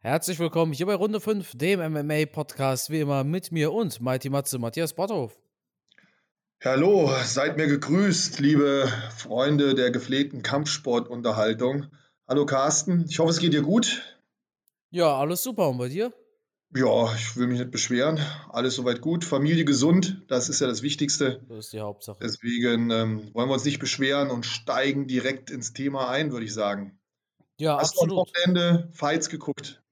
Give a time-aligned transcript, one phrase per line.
[0.00, 4.60] Herzlich willkommen hier bei Runde 5, dem MMA-Podcast, wie immer mit mir und Mighty Matze,
[4.60, 5.36] Matthias Botthoff.
[6.62, 11.86] Hallo, seid mir gegrüßt, liebe Freunde der gepflegten Kampfsportunterhaltung.
[12.28, 14.02] Hallo Carsten, ich hoffe, es geht dir gut.
[14.90, 15.68] Ja, alles super.
[15.68, 16.12] Und bei dir?
[16.76, 18.20] Ja, ich will mich nicht beschweren.
[18.50, 19.24] Alles soweit gut.
[19.24, 21.44] Familie gesund, das ist ja das Wichtigste.
[21.48, 22.18] Das ist die Hauptsache.
[22.22, 26.54] Deswegen ähm, wollen wir uns nicht beschweren und steigen direkt ins Thema ein, würde ich
[26.54, 27.00] sagen.
[27.56, 28.10] Ja, Hast absolut.
[28.10, 29.82] du am Wochenende Fights geguckt?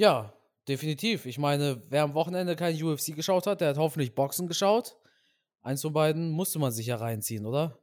[0.00, 0.32] Ja,
[0.66, 1.26] definitiv.
[1.26, 4.96] Ich meine, wer am Wochenende kein UFC geschaut hat, der hat hoffentlich Boxen geschaut.
[5.60, 7.78] Eins von beiden musste man sich ja reinziehen, oder?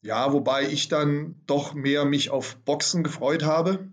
[0.00, 3.92] Ja, wobei ich dann doch mehr mich auf Boxen gefreut habe.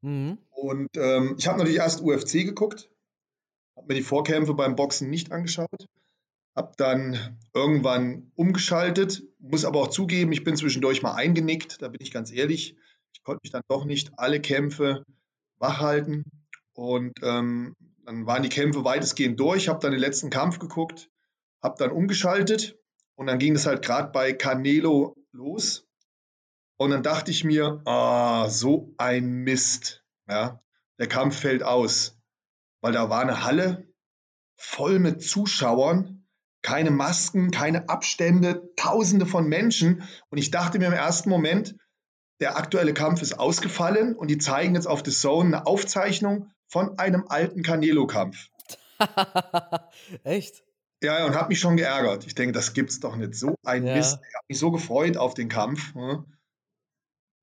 [0.00, 0.38] Mhm.
[0.52, 2.88] Und ähm, ich habe natürlich erst UFC geguckt,
[3.76, 5.86] habe mir die Vorkämpfe beim Boxen nicht angeschaut,
[6.56, 12.00] habe dann irgendwann umgeschaltet, muss aber auch zugeben, ich bin zwischendurch mal eingenickt, da bin
[12.00, 12.74] ich ganz ehrlich.
[13.12, 15.04] Ich konnte mich dann doch nicht alle Kämpfe
[15.58, 16.24] wach halten.
[16.74, 21.10] Und ähm, dann waren die Kämpfe weitestgehend durch, habe dann den letzten Kampf geguckt,
[21.62, 22.76] habe dann umgeschaltet
[23.14, 25.86] und dann ging es halt gerade bei Canelo los.
[26.76, 30.04] Und dann dachte ich mir, ah, so ein Mist.
[30.28, 30.60] Ja,
[30.98, 32.18] der Kampf fällt aus,
[32.80, 33.88] weil da war eine Halle
[34.56, 36.26] voll mit Zuschauern,
[36.62, 40.02] keine Masken, keine Abstände, Tausende von Menschen.
[40.30, 41.76] Und ich dachte mir im ersten Moment,
[42.40, 46.98] der aktuelle Kampf ist ausgefallen und die zeigen jetzt auf The Zone eine Aufzeichnung von
[46.98, 48.48] einem alten Canelo-Kampf.
[50.24, 50.64] Echt?
[51.02, 52.26] Ja, ja, und habe mich schon geärgert.
[52.26, 53.34] Ich denke, das gibt's doch nicht.
[53.34, 53.94] So ein Ja.
[53.96, 54.18] Mist.
[54.28, 55.94] Ich habe mich so gefreut auf den Kampf.
[55.94, 56.24] ne?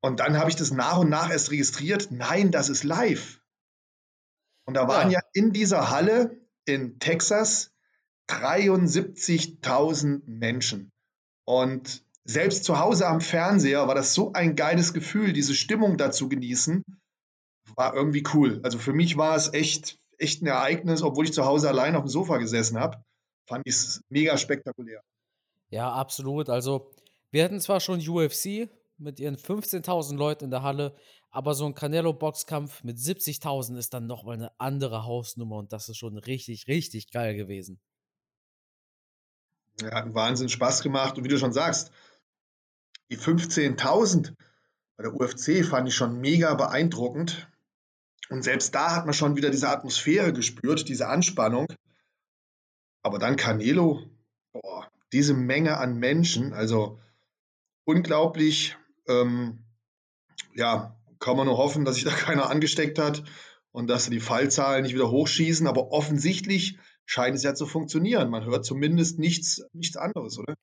[0.04, 2.10] Und dann habe ich das nach und nach erst registriert.
[2.12, 3.40] Nein, das ist live.
[4.66, 5.20] Und da waren Ja.
[5.20, 7.72] ja in dieser Halle in Texas
[8.30, 10.92] 73.000 Menschen.
[11.46, 16.12] Und selbst zu Hause am Fernseher war das so ein geiles Gefühl, diese Stimmung da
[16.12, 16.84] zu genießen.
[17.76, 18.60] War irgendwie cool.
[18.64, 22.04] Also für mich war es echt, echt ein Ereignis, obwohl ich zu Hause allein auf
[22.04, 23.04] dem Sofa gesessen habe.
[23.48, 25.02] Fand ich es mega spektakulär.
[25.70, 26.50] Ja, absolut.
[26.50, 26.92] Also,
[27.32, 30.96] wir hatten zwar schon UFC mit ihren 15.000 Leuten in der Halle,
[31.32, 35.98] aber so ein Canelo-Boxkampf mit 70.000 ist dann nochmal eine andere Hausnummer und das ist
[35.98, 37.80] schon richtig, richtig geil gewesen.
[39.82, 41.18] Ja, hat einen Wahnsinn Spaß gemacht.
[41.18, 41.92] Und wie du schon sagst,
[43.10, 44.34] die 15.000
[44.98, 47.48] bei der UFC fand ich schon mega beeindruckend.
[48.32, 51.68] Und selbst da hat man schon wieder diese Atmosphäre gespürt, diese Anspannung.
[53.04, 54.04] Aber dann Canelo,
[54.54, 56.98] boah, diese Menge an Menschen, also
[57.84, 58.78] unglaublich.
[59.06, 59.66] Ähm,
[60.56, 63.22] ja, kann man nur hoffen, dass sich da keiner angesteckt hat
[63.74, 65.68] und dass die Fallzahlen nicht wieder hochschießen.
[65.68, 68.30] Aber offensichtlich scheint es ja zu funktionieren.
[68.30, 70.56] Man hört zumindest nichts, nichts anderes, oder?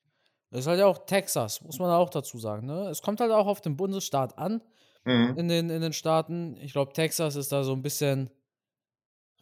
[0.51, 2.67] Das ist halt auch Texas, muss man auch dazu sagen.
[2.67, 2.89] Ne?
[2.89, 4.62] Es kommt halt auch auf den Bundesstaat an
[5.04, 5.38] Mhm.
[5.38, 6.56] in den, in den Staaten.
[6.60, 8.31] Ich glaube, Texas ist da so ein bisschen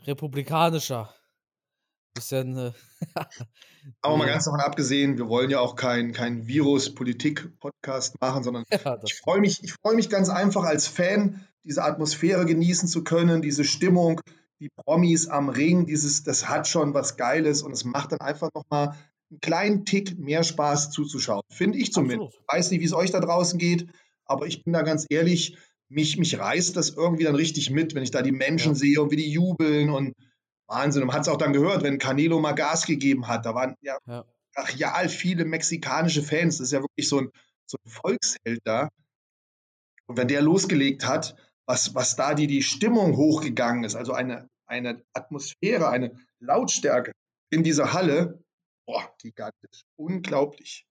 [0.04, 1.14] republikanischer.
[2.14, 2.56] Bisschen.
[2.56, 2.72] Äh,
[4.00, 8.98] Aber mal ganz davon abgesehen, wir wollen ja auch kein, kein Virus-Politik-Podcast machen, sondern ja,
[9.04, 13.42] ich freue mich, ich freue mich ganz einfach als Fan, diese Atmosphäre genießen zu können,
[13.42, 14.20] diese Stimmung,
[14.60, 18.50] die Promis am Ring, dieses, das hat schon was Geiles und es macht dann einfach
[18.54, 18.96] nochmal
[19.30, 21.42] einen kleinen Tick mehr Spaß zuzuschauen.
[21.50, 22.28] Finde ich zumindest.
[22.28, 22.46] Absolut.
[22.48, 23.88] Ich weiß nicht, wie es euch da draußen geht,
[24.26, 25.56] aber ich bin da ganz ehrlich,
[25.88, 28.78] mich, mich reißt das irgendwie dann richtig mit, wenn ich da die Menschen Ja.
[28.78, 30.12] sehe und wie die jubeln und
[30.68, 31.02] Wahnsinn.
[31.02, 33.76] Und man hat es auch dann gehört, wenn Canelo mal Gas gegeben hat, da waren
[33.82, 34.24] ja Ja.
[34.54, 36.58] brachial viele mexikanische Fans.
[36.58, 37.30] Das ist ja wirklich so ein,
[37.66, 38.88] so ein Volksheld da.
[40.06, 41.36] Und wenn der losgelegt hat,
[41.66, 47.12] was, was da die, die Stimmung hochgegangen ist, also eine, eine Atmosphäre, eine Lautstärke
[47.50, 48.42] in dieser Halle,
[48.86, 49.82] boah, gigantisch.
[49.96, 50.85] Unglaublich.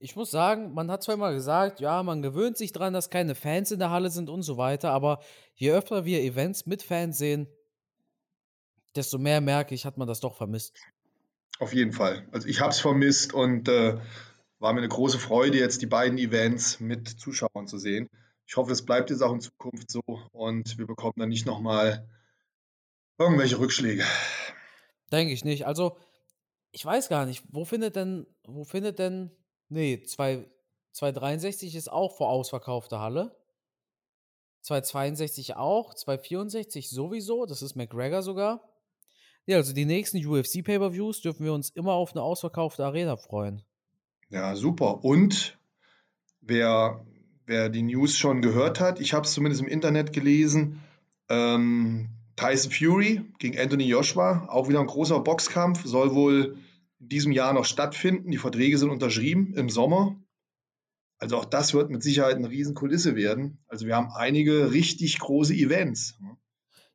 [0.00, 3.34] Ich muss sagen, man hat zwar immer gesagt, ja, man gewöhnt sich dran, dass keine
[3.34, 5.20] Fans in der Halle sind und so weiter, aber
[5.54, 7.48] je öfter wir Events mit Fans sehen,
[8.94, 10.76] desto mehr merke ich, hat man das doch vermisst.
[11.58, 12.28] Auf jeden Fall.
[12.30, 13.98] Also ich habe es vermisst und äh,
[14.60, 18.08] war mir eine große Freude, jetzt die beiden Events mit Zuschauern zu sehen.
[18.46, 22.08] Ich hoffe, es bleibt jetzt auch in Zukunft so und wir bekommen dann nicht nochmal
[23.18, 24.04] irgendwelche Rückschläge.
[25.12, 25.66] Denke ich nicht.
[25.66, 25.96] Also,
[26.70, 29.30] ich weiß gar nicht, wo findet denn, wo findet denn,
[29.68, 30.46] nee, 2
[30.92, 33.36] 263 ist auch vor ausverkaufter Halle.
[34.62, 38.68] 262 auch, 264 sowieso, das ist McGregor sogar.
[39.46, 43.62] Ja, also die nächsten UFC Pay-per-Views dürfen wir uns immer auf eine ausverkaufte Arena freuen.
[44.28, 45.04] Ja, super.
[45.04, 45.56] Und
[46.40, 47.06] wer,
[47.46, 50.82] wer die News schon gehört hat, ich habe es zumindest im Internet gelesen,
[51.30, 56.58] ähm, Tyson Fury gegen Anthony Joshua, auch wieder ein großer Boxkampf, soll wohl
[57.00, 58.30] in diesem Jahr noch stattfinden.
[58.30, 60.16] Die Verträge sind unterschrieben im Sommer.
[61.18, 63.64] Also auch das wird mit Sicherheit eine Riesenkulisse werden.
[63.66, 66.18] Also wir haben einige richtig große Events.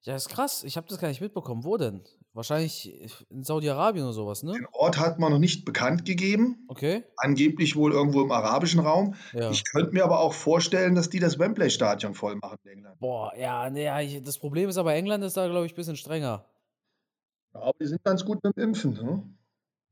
[0.04, 0.64] Ja, ist krass.
[0.64, 1.64] Ich habe das gar nicht mitbekommen.
[1.64, 2.04] Wo denn?
[2.34, 2.94] Wahrscheinlich
[3.30, 4.54] in Saudi-Arabien oder sowas, ne?
[4.54, 6.66] Den Ort hat man noch nicht bekannt gegeben.
[6.68, 7.04] Okay.
[7.16, 9.16] Angeblich wohl irgendwo im arabischen Raum.
[9.34, 9.52] Ja.
[9.52, 13.00] Ich könnte mir aber auch vorstellen, dass die das Wembley-Stadion voll machen in England.
[13.00, 16.46] Boah, ja, nee, das Problem ist aber, England ist da, glaube ich, ein bisschen strenger.
[17.54, 18.94] Ja, aber die sind ganz gut mit dem Impfen.
[18.94, 19.24] Ne?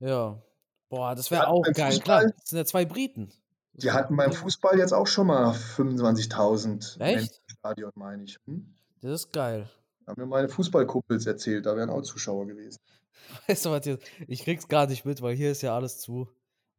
[0.02, 0.42] Ja.
[0.90, 1.92] Boah, das wäre auch geil.
[1.94, 3.32] Fußball- Klar, das sind ja zwei Briten.
[3.74, 7.16] Die hatten beim Fußball jetzt auch schon mal 25.000 Echt?
[7.16, 8.38] Menschen im Stadion, meine ich.
[8.46, 8.74] Hm?
[9.02, 9.70] Das ist geil.
[10.08, 12.80] Haben mir meine Fußballkumpels erzählt, da wären auch Zuschauer gewesen.
[13.48, 14.06] Weißt du was jetzt?
[14.28, 16.28] Ich krieg's gar nicht mit, weil hier ist ja alles zu.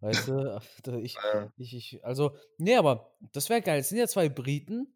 [0.00, 0.60] Weißt du?
[1.02, 1.16] Ich,
[1.56, 3.80] ich, ich, also, nee, aber das wäre geil.
[3.80, 4.92] Es sind ja zwei Briten.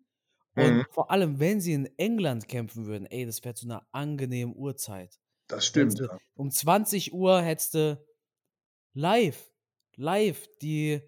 [0.56, 0.86] Und Mhm.
[0.90, 5.18] vor allem, wenn sie in England kämpfen würden, ey, das wäre zu einer angenehmen Uhrzeit.
[5.48, 5.98] das stimmt.
[6.00, 6.18] Du- Ja.
[6.34, 8.04] Um 20 Uhr hättest du
[8.96, 9.50] live,
[9.96, 11.00] live die,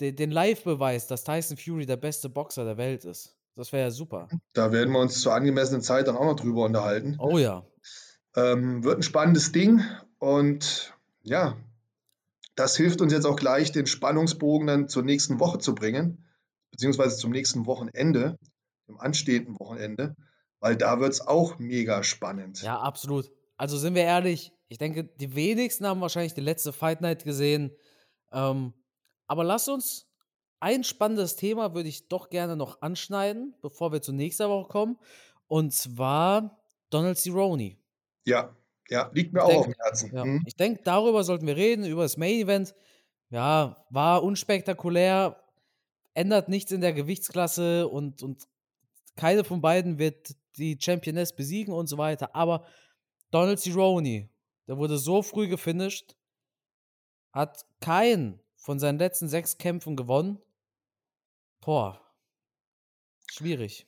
[0.00, 3.36] de, den Live-Beweis, dass Tyson Fury der beste Boxer der Welt ist.
[3.56, 4.28] Das wäre ja super.
[4.52, 7.16] Da werden wir uns zur angemessenen Zeit dann auch noch drüber unterhalten.
[7.18, 7.66] Oh ja.
[8.34, 9.82] Ähm, wird ein spannendes Ding
[10.18, 11.56] und ja,
[12.54, 16.26] das hilft uns jetzt auch gleich, den Spannungsbogen dann zur nächsten Woche zu bringen,
[16.70, 18.38] beziehungsweise zum nächsten Wochenende,
[18.88, 20.16] dem anstehenden Wochenende,
[20.60, 22.62] weil da wird es auch mega spannend.
[22.62, 23.30] Ja, absolut.
[23.56, 27.70] Also sind wir ehrlich, ich denke, die wenigsten haben wahrscheinlich die letzte Fight Night gesehen.
[28.32, 28.72] Ähm,
[29.26, 30.06] aber lass uns
[30.60, 34.98] ein spannendes Thema würde ich doch gerne noch anschneiden, bevor wir zur nächsten Woche kommen.
[35.48, 36.58] Und zwar
[36.90, 37.76] Donald Cerrone.
[38.24, 38.56] Ja,
[38.88, 40.14] ja, liegt mir Ich auch denk- auf dem Herzen.
[40.14, 40.42] Ja, Mhm.
[40.46, 42.74] ich denke, darüber sollten wir reden, über das Main Event.
[43.30, 45.42] Ja, war unspektakulär,
[46.14, 48.44] ändert nichts in der Gewichtsklasse und, und
[49.16, 52.34] keine von beiden wird die Championess besiegen und so weiter.
[52.34, 52.64] Aber
[53.30, 54.28] Donald Cerrone,
[54.66, 56.16] der wurde so früh gefinisht,
[57.32, 60.38] hat keinen von seinen letzten sechs Kämpfen gewonnen.
[61.60, 62.00] Boah,
[63.30, 63.86] schwierig.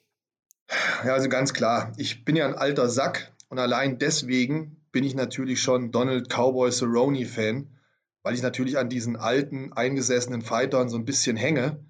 [1.04, 1.92] Ja, also ganz klar.
[1.96, 6.70] Ich bin ja ein alter Sack und allein deswegen bin ich natürlich schon Donald Cowboy
[6.70, 7.78] Cerrone Fan,
[8.22, 11.84] weil ich natürlich an diesen alten, eingesessenen Fightern so ein bisschen hänge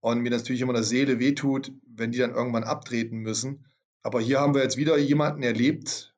[0.00, 3.66] und mir natürlich immer der Seele wehtut, wenn die dann irgendwann abtreten müssen.
[4.02, 6.14] Aber hier haben wir jetzt wieder jemanden erlebt,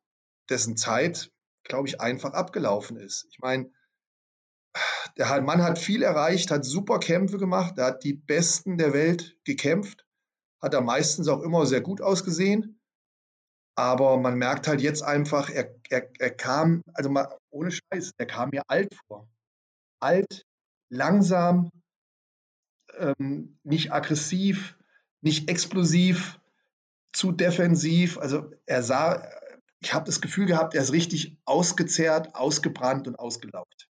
[0.49, 1.31] dessen Zeit,
[1.64, 3.26] glaube ich, einfach abgelaufen ist.
[3.31, 3.70] Ich meine,
[5.16, 9.37] der Mann hat viel erreicht, hat super Kämpfe gemacht, er hat die Besten der Welt
[9.44, 10.05] gekämpft
[10.64, 12.81] hat er meistens auch immer sehr gut ausgesehen.
[13.76, 18.26] Aber man merkt halt jetzt einfach, er, er, er kam, also mal ohne Scheiß, er
[18.26, 19.28] kam mir alt vor.
[20.00, 20.46] Alt,
[20.88, 21.70] langsam,
[22.96, 24.78] ähm, nicht aggressiv,
[25.20, 26.40] nicht explosiv,
[27.12, 28.16] zu defensiv.
[28.16, 29.28] Also er sah,
[29.85, 33.89] ich habe das Gefühl gehabt, er ist richtig ausgezehrt, ausgebrannt und ausgelaugt.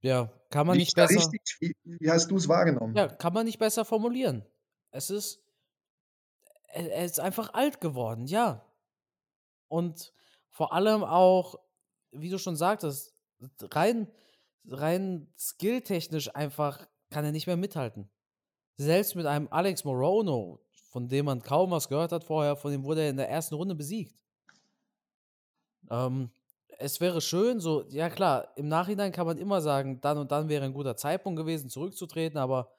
[0.00, 1.16] Ja, kann man nicht besser.
[1.16, 2.94] richtig, wie, wie hast du es wahrgenommen?
[2.94, 4.44] Ja, kann man nicht besser formulieren.
[4.90, 5.40] Es ist.
[6.68, 8.64] Er, er ist einfach alt geworden, ja.
[9.68, 10.12] Und
[10.50, 11.58] vor allem auch,
[12.10, 13.14] wie du schon sagtest,
[13.60, 14.10] rein,
[14.66, 18.10] rein skilltechnisch einfach kann er nicht mehr mithalten.
[18.76, 20.60] Selbst mit einem Alex Morono,
[20.90, 23.54] von dem man kaum was gehört hat vorher, von dem wurde er in der ersten
[23.54, 24.14] Runde besiegt.
[25.92, 26.30] Ähm,
[26.78, 30.48] es wäre schön, so, ja klar, im Nachhinein kann man immer sagen, dann und dann
[30.48, 32.72] wäre ein guter Zeitpunkt gewesen, zurückzutreten, aber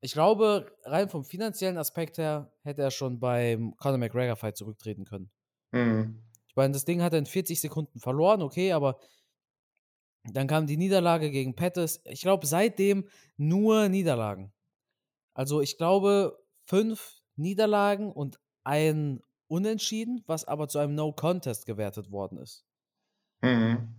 [0.00, 5.30] ich glaube, rein vom finanziellen Aspekt her hätte er schon beim Conor McGregor-Fight zurücktreten können.
[5.72, 6.22] Mhm.
[6.48, 8.98] Ich meine, das Ding hat er in 40 Sekunden verloren, okay, aber
[10.24, 12.00] dann kam die Niederlage gegen Pettis.
[12.04, 14.52] Ich glaube, seitdem nur Niederlagen.
[15.34, 22.38] Also ich glaube, fünf Niederlagen und ein Unentschieden, was aber zu einem No-Contest gewertet worden
[22.38, 22.64] ist.
[23.42, 23.96] Mhm.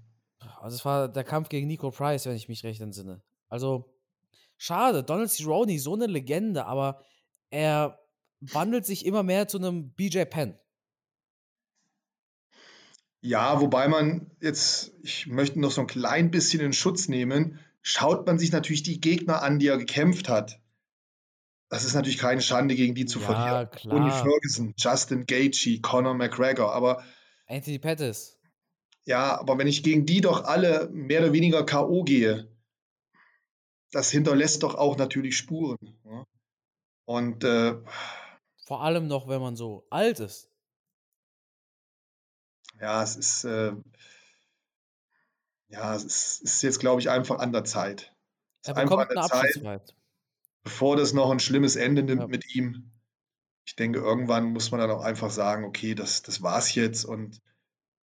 [0.62, 3.22] Also es war der Kampf gegen Nico Price, wenn ich mich recht entsinne.
[3.50, 3.94] Also
[4.56, 7.04] schade, Donald Cerrone, so eine Legende, aber
[7.50, 8.00] er
[8.40, 10.58] wandelt sich immer mehr zu einem BJ Penn.
[13.20, 18.26] Ja, wobei man jetzt, ich möchte noch so ein klein bisschen in Schutz nehmen, schaut
[18.26, 20.61] man sich natürlich die Gegner an, die er gekämpft hat.
[21.72, 23.70] Das ist natürlich keine Schande, gegen die zu Ja, verlieren.
[23.72, 23.96] klar.
[23.98, 26.74] Tony Ferguson, Justin Gaethje, Conor McGregor.
[26.74, 27.04] Aber
[27.48, 28.38] Anthony Pettis.
[29.06, 32.04] ja, aber wenn ich gegen die doch alle mehr oder weniger K.O.
[32.04, 32.52] gehe,
[33.92, 35.78] das hinterlässt doch auch natürlich Spuren.
[36.04, 36.26] Ja?
[37.06, 37.76] Und äh,
[38.66, 40.50] Vor allem noch, wenn man so alt ist.
[42.80, 43.74] ja, es ist, äh,
[45.70, 48.14] ja, es ist, ist jetzt, glaube ich, einfach an der Zeit.
[48.62, 49.96] Es Er ist einfach an bekommt eine der Zeit.
[50.64, 52.28] Bevor das noch ein schlimmes Ende nimmt Ja.
[52.28, 52.92] mit ihm.
[53.66, 57.06] Ich denke, irgendwann muss man dann auch einfach sagen, okay, das, das war's jetzt.
[57.06, 57.40] Und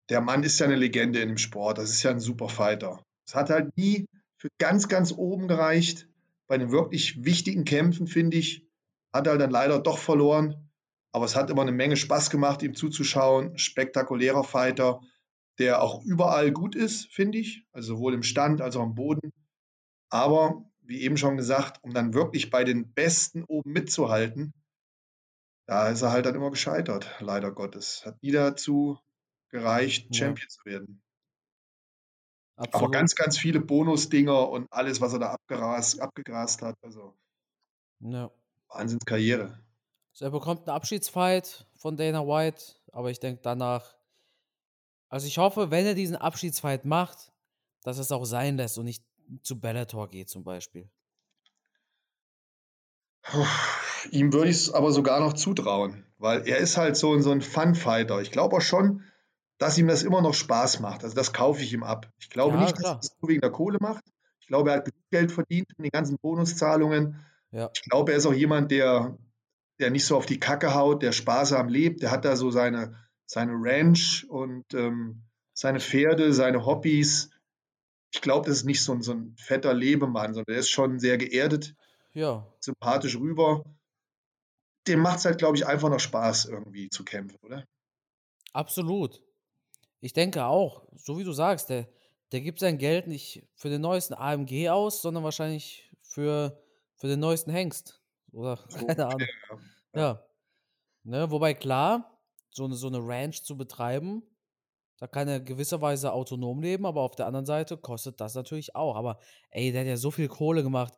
[0.10, 1.78] der Mann ist ja eine Legende in dem Sport.
[1.78, 3.04] Das ist ja ein super Fighter.
[3.28, 4.06] Es hat halt nie
[4.38, 6.08] für ganz, ganz oben gereicht.
[6.48, 8.68] bei den wirklich wichtigen Kämpfen, finde ich,
[9.12, 10.70] hat er dann leider doch verloren.
[11.12, 13.58] Aber es hat immer eine Menge Spaß gemacht, ihm zuzuschauen.
[13.58, 15.00] Spektakulärer Fighter,
[15.58, 17.66] der auch überall gut ist, finde ich.
[17.72, 19.32] Also sowohl im Stand als auch am Boden.
[20.12, 24.54] Aber, wie eben schon gesagt, um dann wirklich bei den Besten oben mitzuhalten,
[25.68, 28.06] da ist er halt dann immer gescheitert, leider Gottes.
[28.06, 29.00] Hat nie dazu
[29.50, 30.20] gereicht, Ja.
[30.28, 31.02] Champion zu werden.
[32.58, 32.94] Aber Absolut.
[32.94, 36.76] ganz, ganz viele Bonusdinger und alles, was er da abgegrast, abgegrast hat.
[36.82, 37.18] Also
[38.00, 38.32] Ja.
[38.70, 39.60] Wahnsinnskarriere.
[40.12, 43.96] Also er bekommt einen Abschiedsfight von Dana White, aber ich denke danach.
[45.10, 47.32] Also ich hoffe, wenn er diesen Abschiedsfight macht,
[47.84, 49.04] dass es auch sein lässt und nicht
[49.42, 50.90] zu Bellator geht zum Beispiel.
[54.12, 57.42] Ihm würde ich es aber sogar noch zutrauen, weil er ist halt so, so ein
[57.42, 58.22] Fun-Fighter.
[58.22, 59.04] Ich glaube auch schon,
[59.58, 61.04] dass ihm das immer noch Spaß macht.
[61.04, 62.12] Also das kaufe ich ihm ab.
[62.20, 62.98] Ich glaube Ja, nicht, klar.
[62.98, 64.04] dass er es nur wegen der Kohle macht.
[64.40, 67.20] Ich glaube, er hat Geld verdient mit den ganzen Bonuszahlungen.
[67.52, 67.72] Ja.
[67.74, 69.18] Ich glaube, er ist auch jemand, der,
[69.80, 72.04] der nicht so auf die Kacke haut, der sparsam lebt.
[72.04, 77.32] Der hat da so seine, seine Ranch und ähm, seine Pferde, seine Hobbys.
[78.16, 81.00] Ich glaube, das ist nicht so ein, so ein fetter Lebemann, sondern er ist schon
[81.00, 81.76] sehr geerdet,
[82.14, 83.66] Ja, sympathisch rüber.
[84.88, 87.66] Dem macht es halt, glaube ich, einfach noch Spaß, irgendwie zu kämpfen, oder?
[88.54, 89.22] absolut.
[90.00, 91.90] Ich denke auch, so wie du sagst, der,
[92.32, 96.62] der gibt sein Geld nicht für den neuesten AMG aus, sondern wahrscheinlich für,
[96.96, 98.02] für den neuesten Hengst.
[98.32, 99.28] Oder So keine Ahnung.
[99.94, 100.02] Ja.
[100.02, 100.26] Ja.
[101.04, 102.18] Ne, wobei klar,
[102.52, 104.24] so eine, so eine Ranch zu betreiben,
[104.98, 108.96] da kann er gewisserweise autonom leben, aber auf der anderen Seite kostet das natürlich auch.
[108.96, 109.20] Aber
[109.52, 110.94] ey, der hat ja so viel Kohle gemacht.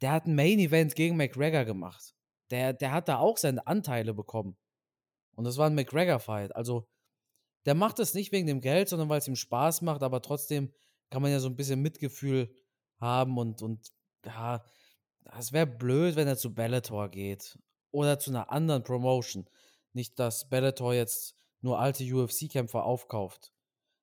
[0.00, 2.14] Der hat ein Main Event gegen McGregor gemacht.
[2.50, 4.56] Der, der hat da auch seine Anteile bekommen.
[5.34, 6.56] Und das war ein McGregor-Fight.
[6.56, 6.88] Also,
[7.66, 10.72] der macht es nicht wegen dem Geld, sondern weil es ihm Spaß macht, aber trotzdem
[11.10, 12.54] kann man ja so ein bisschen Mitgefühl
[12.98, 13.86] haben und, und
[14.24, 14.64] ja,
[15.38, 17.58] es wäre blöd, wenn er zu Bellator geht
[17.90, 19.48] oder zu einer anderen Promotion.
[19.92, 23.52] Nicht, dass Bellator jetzt nur alte UFC-Kämpfer aufkauft.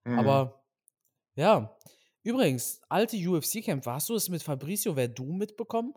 [0.05, 0.19] Mhm.
[0.19, 0.63] Aber
[1.35, 1.77] ja,
[2.23, 5.93] übrigens, alte UFC-Kämpfer, hast du es mit Fabricio Verdum mitbekommen?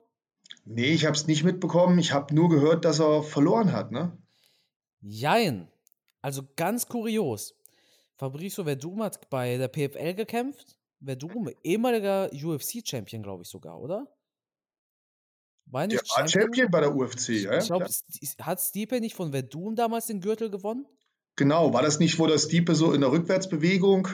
[0.65, 1.99] Nee, ich habe es nicht mitbekommen.
[1.99, 4.17] Ich habe nur gehört, dass er verloren hat, ne?
[5.01, 5.71] Jein.
[6.21, 7.55] Also ganz kurios.
[8.17, 10.79] Fabricio Verdum hat bei der PFL gekämpft.
[11.05, 14.07] Verdum, ehemaliger UFC-Champion, glaube ich sogar, oder?
[15.67, 17.59] War er Der nicht war Champion bei der UFC, Ich, ja?
[17.59, 17.89] ich glaube,
[18.41, 20.87] hat Stipe nicht von Verdum damals den Gürtel gewonnen?
[21.37, 24.09] Genau, war das nicht, wo der Stipe so in der Rückwärtsbewegung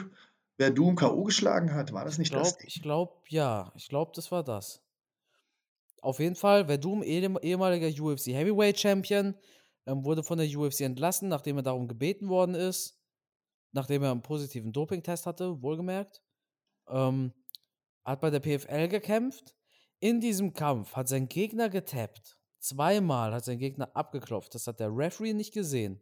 [0.57, 1.23] Verdun K.O.
[1.23, 1.91] geschlagen hat?
[1.93, 2.57] War das Ich nicht glaube, das?
[2.57, 2.67] Ding?
[2.67, 3.71] ich glaube, ja.
[3.75, 4.81] Ich glaube, das war das.
[6.01, 9.35] Auf jeden Fall, Verdum, ehem- ehemaliger UFC Heavyweight Champion,
[9.85, 12.97] ähm, wurde von der UFC entlassen, nachdem er darum gebeten worden ist.
[13.71, 16.21] Nachdem er einen positiven Dopingtest hatte, wohlgemerkt.
[16.87, 17.33] Ähm,
[18.05, 19.55] hat bei der PFL gekämpft.
[19.99, 22.37] In diesem Kampf hat sein Gegner getappt.
[22.59, 24.55] Zweimal hat sein Gegner abgeklopft.
[24.55, 26.01] Das hat der Referee nicht gesehen.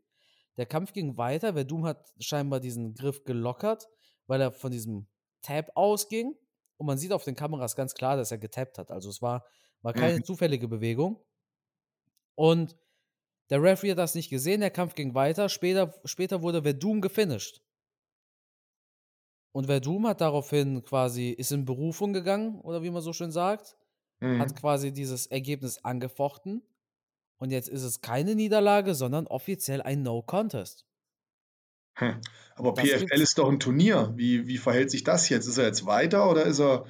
[0.57, 1.53] Der Kampf ging weiter.
[1.53, 3.87] Verdum hat scheinbar diesen Griff gelockert,
[4.27, 5.07] weil er von diesem
[5.41, 6.35] Tap ausging.
[6.77, 8.91] Und man sieht auf den Kameras ganz klar, dass er getappt hat.
[8.91, 9.45] Also es war,
[9.81, 10.23] war keine Mhm.
[10.23, 11.23] zufällige Bewegung.
[12.35, 12.75] Und
[13.49, 14.61] der Referee hat das nicht gesehen.
[14.61, 15.49] Der Kampf ging weiter.
[15.49, 17.61] Später, später wurde Verdum gefinisht.
[19.55, 23.75] Und Verdum hat daraufhin quasi, ist in Berufung gegangen, oder wie man so schön sagt
[24.19, 24.55] hat Mhm.
[24.55, 26.63] quasi dieses Ergebnis angefochten.
[27.37, 30.85] Und jetzt ist es keine Niederlage, sondern offiziell ein No-Contest.
[31.95, 32.19] Hm.
[32.55, 33.21] Aber Das PFL gibt's.
[33.21, 34.13] ist doch ein Turnier.
[34.15, 35.47] Wie, wie verhält sich das jetzt?
[35.47, 36.85] Ist er jetzt weiter oder ist er.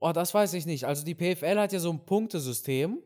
[0.00, 0.84] Oh, das weiß ich nicht.
[0.84, 3.02] Also die PFL hat ja so ein Punktesystem.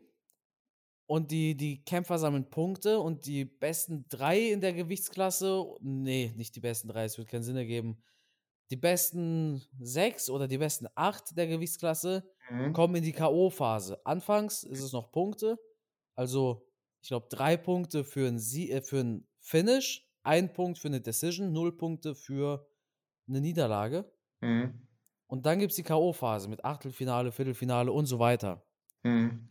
[1.07, 6.55] Und die, die Kämpfer sammeln Punkte und die besten drei in der Gewichtsklasse, nee, nicht
[6.55, 8.01] die besten drei, es wird keinen Sinn ergeben.
[8.69, 12.71] Die besten sechs oder die besten acht der Gewichtsklasse Mhm.
[12.71, 13.97] kommen in die K.O.-Phase.
[14.05, 15.57] Anfangs ist es noch Punkte.
[16.15, 16.67] Also,
[17.01, 21.01] ich glaube, drei Punkte für ein, Sie äh, für ein Finish, ein Punkt für eine
[21.01, 22.67] Decision, null Punkte für
[23.27, 24.11] eine Niederlage.
[24.41, 24.87] Mhm.
[25.27, 28.65] Und dann gibt es die K.O.-Phase mit Achtelfinale, Viertelfinale und so weiter.
[29.03, 29.49] Mhm.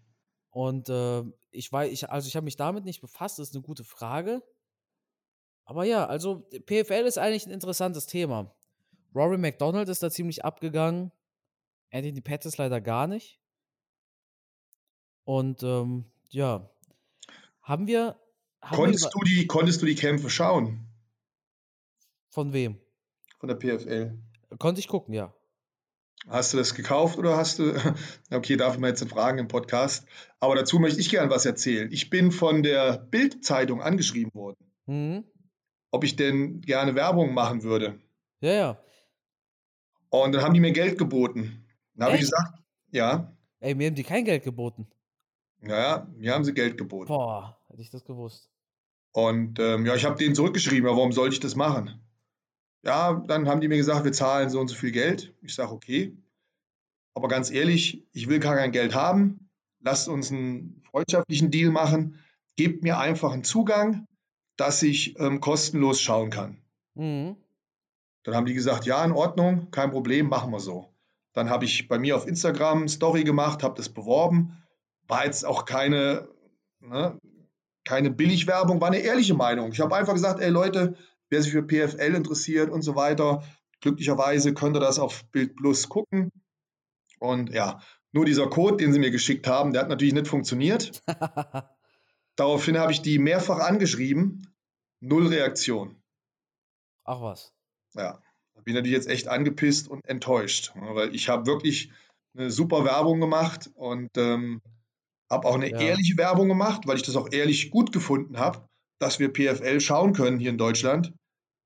[0.51, 3.63] Und äh, ich weiß, ich, also ich habe mich damit nicht befasst, das ist eine
[3.63, 4.43] gute Frage.
[5.65, 8.55] Aber ja, also PFL ist eigentlich ein interessantes Thema.
[9.15, 11.13] Rory McDonald ist da ziemlich abgegangen.
[11.93, 13.41] Anthony Pettis leider gar nicht.
[15.25, 16.69] Und ähm, ja,
[17.63, 18.19] haben wir,
[18.63, 20.87] haben wir Konntest, über, du die, konntest du die Kämpfe schauen
[22.31, 22.79] von wem?
[23.39, 24.19] von der PFL?
[24.59, 25.35] Konnte ich gucken, ja.
[26.29, 27.73] Hast du das gekauft oder hast du.
[28.31, 30.07] Okay, darf man jetzt nicht fragen im Podcast.
[30.39, 31.91] Aber dazu möchte ich gern was erzählen.
[31.91, 35.25] Ich bin von der Bild-Zeitung angeschrieben worden, Mhm.
[35.91, 37.99] ob ich denn gerne Werbung machen würde.
[38.41, 38.85] Ja, ja.
[40.11, 41.65] Und dann haben die mir Geld geboten.
[41.95, 42.59] Dann habe ich gesagt,
[42.91, 43.35] ja.
[43.61, 44.91] Ey, mir haben die kein Geld geboten.
[45.61, 47.09] Naja, mir haben sie Geld geboten.
[47.09, 48.51] Boah, hätte ich das gewusst.
[49.13, 52.01] Und ähm, ja, ich habe denen zurückgeschrieben, ja, warum sollte ich das machen?
[52.83, 55.35] Ja, dann haben die mir gesagt, wir zahlen so und so viel Geld.
[55.43, 56.17] Ich sage, okay.
[57.15, 59.51] Aber ganz ehrlich, ich will gar kein Geld haben.
[59.81, 62.19] Lasst uns einen freundschaftlichen Deal machen.
[62.57, 64.07] Gebt mir einfach einen Zugang,
[64.57, 66.59] dass ich ähm, kostenlos schauen kann.
[66.95, 67.37] Mhm.
[68.23, 70.93] Dann haben die gesagt, ja, in Ordnung, kein Problem, machen wir so.
[71.33, 74.60] Dann habe ich bei mir auf Instagram Story gemacht, habe das beworben.
[75.11, 76.29] War jetzt auch keine,
[76.81, 77.19] ne,
[77.85, 79.73] keine Billigwerbung, war eine ehrliche Meinung.
[79.73, 80.97] Ich habe einfach gesagt, ey Leute,
[81.29, 83.43] wer sich für PFL interessiert und so weiter,
[83.81, 86.31] glücklicherweise könnt ihr das auf Bild Plus gucken.
[87.19, 87.81] Und ja,
[88.13, 91.03] nur dieser Code, den sie mir geschickt haben, der hat natürlich nicht funktioniert.
[92.37, 94.47] Daraufhin habe ich die mehrfach angeschrieben.
[95.01, 96.01] Null Reaktion.
[97.05, 97.53] Ach was.
[97.95, 98.21] Ja,
[98.55, 101.91] da bin ich natürlich jetzt echt angepisst und enttäuscht, weil ich habe wirklich
[102.35, 104.63] eine super Werbung gemacht und ähm,
[105.31, 105.79] habe auch eine Ja.
[105.81, 108.67] ehrliche Werbung gemacht, weil ich das auch ehrlich gut gefunden habe,
[108.99, 111.15] dass wir PFL schauen können hier in Deutschland.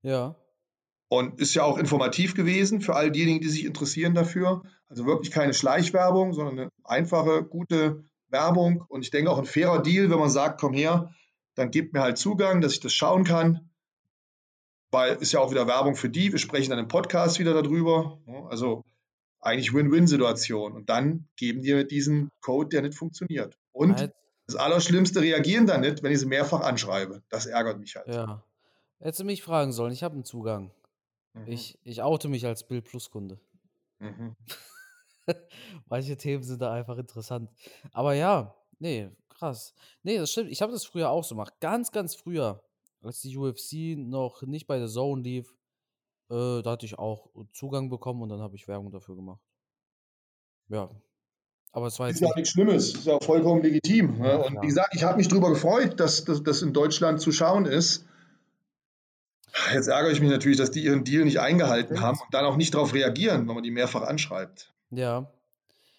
[0.03, 0.37] Ja.
[1.09, 4.63] Und ist ja auch informativ gewesen für all diejenigen, die sich interessieren dafür.
[4.89, 8.85] Also wirklich keine Schleichwerbung, sondern eine einfache, gute Werbung.
[8.89, 11.15] Und ich denke auch ein fairer Deal, wenn man sagt, komm her,
[11.55, 13.71] dann gebt mir halt Zugang, dass ich das schauen kann.
[14.91, 16.33] Weil ist ja auch wieder Werbung für die.
[16.33, 18.19] Wir sprechen dann im Podcast wieder darüber.
[18.27, 18.47] ne?
[18.49, 18.85] Also
[19.45, 20.73] eigentlich Win-Win-Situation.
[20.73, 23.59] Und dann geben die mir diesen Code, der nicht funktioniert.
[23.73, 24.15] Und Halt,
[24.47, 27.23] das Allerschlimmste, reagieren dann nicht, wenn ich sie mehrfach anschreibe.
[27.29, 28.09] Das ärgert mich halt.
[28.09, 28.43] ja.
[29.01, 30.71] Hättest du mich fragen sollen, ich habe einen Zugang.
[31.35, 31.47] Mhm.
[31.47, 33.39] Ich, ich oute mich als Bild Plus Kunde.
[33.99, 34.35] Mhm.
[35.89, 37.51] Manche Themen sind da einfach interessant.
[37.93, 39.75] Aber ja, nee, krass.
[40.03, 40.51] Nee, das stimmt.
[40.51, 41.55] Ich habe das früher auch so gemacht.
[41.61, 42.63] Ganz, ganz früher,
[43.03, 45.55] als die UFC noch nicht bei der Zone lief,
[46.31, 49.41] äh, da hatte ich auch Zugang bekommen und dann habe ich Werbung dafür gemacht.
[50.69, 50.91] Ja.
[51.73, 52.37] Aber es war Ist jetzt ja auch nicht.
[52.43, 54.19] nichts Schlimmes, ist ja vollkommen legitim.
[54.19, 54.29] Ne?
[54.29, 57.67] Ja, Und wie gesagt, ich habe mich darüber gefreut, dass das in Deutschland zu schauen
[57.67, 58.07] ist.
[59.73, 62.57] Jetzt ärgere ich mich natürlich, dass die ihren Deal nicht eingehalten haben und dann auch
[62.57, 64.73] nicht darauf reagieren, wenn man die mehrfach anschreibt.
[64.91, 65.33] Ja.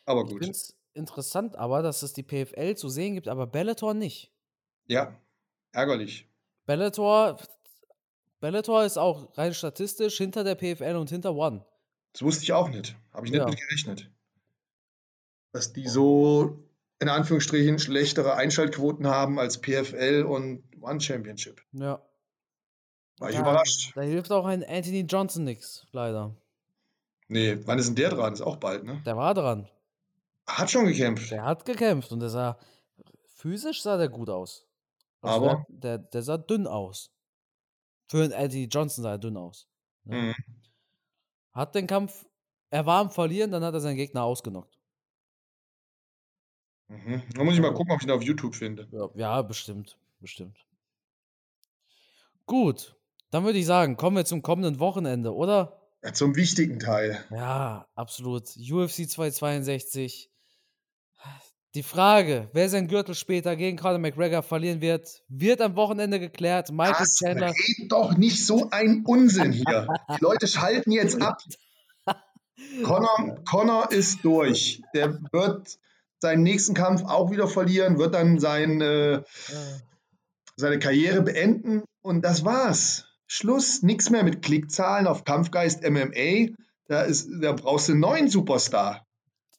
[0.06, 0.40] Aber Ich gut.
[0.40, 4.32] finde es interessant aber, dass es die PFL zu sehen gibt, aber Bellator nicht.
[4.88, 5.18] Ja,
[5.72, 6.30] ärgerlich.
[6.66, 7.38] Bellator,
[8.46, 11.66] Bellator ist auch rein statistisch hinter der PFL und hinter One.
[12.14, 12.96] Das wusste ich auch nicht.
[13.12, 13.48] Habe ich nicht Ja.
[13.48, 14.12] mit gerechnet.
[15.52, 16.60] Dass die so
[17.00, 21.60] in Anführungsstrichen schlechtere Einschaltquoten haben als PFL und One Championship.
[21.72, 22.06] Ja.
[23.18, 23.94] War ich Da- überrascht.
[23.96, 26.36] Da hilft auch ein Anthony Johnson nix, leider.
[27.28, 28.34] Nee, wann ist denn der dran?
[28.34, 29.02] Ist auch bald, ne?
[29.08, 29.68] Der war dran.
[30.46, 31.32] Hat schon gekämpft.
[31.32, 32.60] Der hat gekämpft und der sah
[33.26, 34.68] physisch sah der gut aus.
[35.22, 35.66] Also Aber?
[35.70, 37.10] der, der, der sah dünn aus.
[38.08, 39.68] Für einen Anthony Johnson sah er dünn aus.
[40.04, 40.18] Ne?
[40.18, 40.36] Mhm.
[41.52, 42.26] Hat den Kampf,
[42.70, 44.78] er war am Verlieren, dann hat er seinen Gegner ausgenockt.
[46.88, 47.24] Mhm.
[47.34, 48.88] Da muss ich mal gucken, ob ich ihn auf YouTube finde.
[48.92, 49.98] Ja, ja, bestimmt.
[50.20, 50.58] Bestimmt.
[52.46, 52.96] Gut,
[53.32, 55.82] dann würde ich sagen, kommen wir zum kommenden Wochenende, oder?
[56.04, 57.26] Ja, zum wichtigen Teil.
[57.32, 58.44] Ja, absolut.
[58.58, 60.32] UFC 262.
[61.76, 66.72] Die Frage, wer seinen Gürtel später gegen Conor McGregor verlieren wird, wird am Wochenende geklärt.
[66.72, 67.18] Michael Was?
[67.18, 67.48] Chandler.
[67.48, 69.86] Red doch nicht so ein Unsinn hier.
[70.10, 71.38] Die Leute schalten jetzt ab.
[72.84, 74.82] Connor, Connor ist durch.
[74.94, 75.78] Der wird
[76.20, 79.24] seinen nächsten Kampf auch wieder verlieren, wird dann sein, Äh,
[80.56, 83.06] seine Karriere beenden und das war's.
[83.28, 86.56] Schluss, nichts mehr mit Klickzahlen auf Kampfgeist MMA.
[86.88, 89.06] Da, ist, da brauchst du einen neuen Superstar.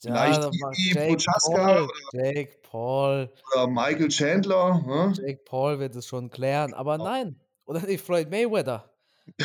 [0.01, 3.33] Vielleicht macht Ivi Jake Prochaska Paul, Jake Paul.
[3.55, 4.83] Oder Michael Chandler.
[4.87, 5.13] Ne?
[5.17, 7.41] Jake Paul wird es schon klären, aber nein.
[7.65, 8.93] Oder nicht Floyd Mayweather.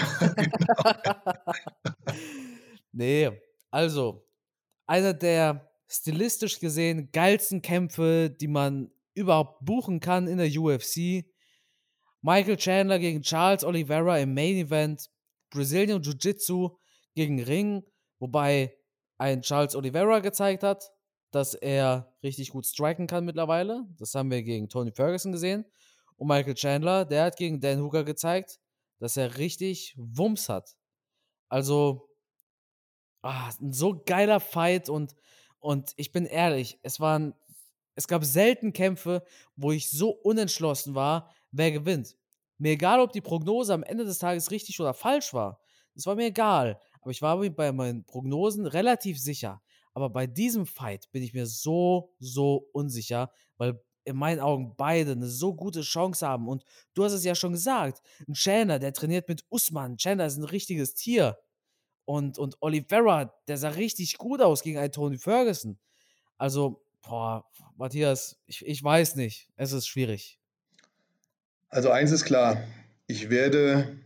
[2.92, 3.32] nee,
[3.72, 4.28] also,
[4.86, 11.26] einer der stilistisch gesehen geilsten Kämpfe, die man überhaupt buchen kann in der UFC.
[12.22, 15.10] Michael Chandler gegen Charles Oliveira im Main Event.
[15.50, 16.78] Brazilian Jiu-Jitsu
[17.14, 17.84] gegen Ring,
[18.20, 18.78] wobei
[19.22, 20.92] ein Charles Oliveira gezeigt hat,
[21.30, 23.86] dass er richtig gut striken kann mittlerweile.
[24.00, 25.64] Das haben wir gegen Tony Ferguson gesehen.
[26.16, 28.60] Und Michael Chandler, der hat gegen Dan Hooker gezeigt,
[28.98, 30.76] dass er richtig Wumms hat.
[31.50, 32.10] Also,
[33.22, 35.16] ah, ein so geiler Fight und,
[35.60, 37.36] und ich bin ehrlich, es waren,
[37.94, 39.24] es gab selten Kämpfe,
[39.56, 42.18] wo ich so unentschlossen war, wer gewinnt.
[42.58, 45.62] Mir egal, ob die Prognose am Ende des Tages richtig oder falsch war.
[45.94, 46.80] Das war mir egal.
[47.02, 49.62] Aber ich war mir bei meinen Prognosen relativ sicher.
[49.94, 55.12] Aber bei diesem Fight bin ich mir so, so unsicher, weil in meinen Augen beide
[55.12, 56.48] eine so gute Chance haben.
[56.48, 59.98] Und du hast es ja schon gesagt, ein Chandler, der trainiert mit Usman.
[59.98, 61.38] Chandler ist ein richtiges Tier.
[62.06, 65.78] Und, und Oliveira, der sah richtig gut aus gegen einen Tony Ferguson.
[66.38, 69.50] Also, boah, Matthias, ich, ich weiß nicht.
[69.56, 70.40] Es ist schwierig.
[71.70, 72.64] Also eins ist klar,
[73.08, 73.98] ich werde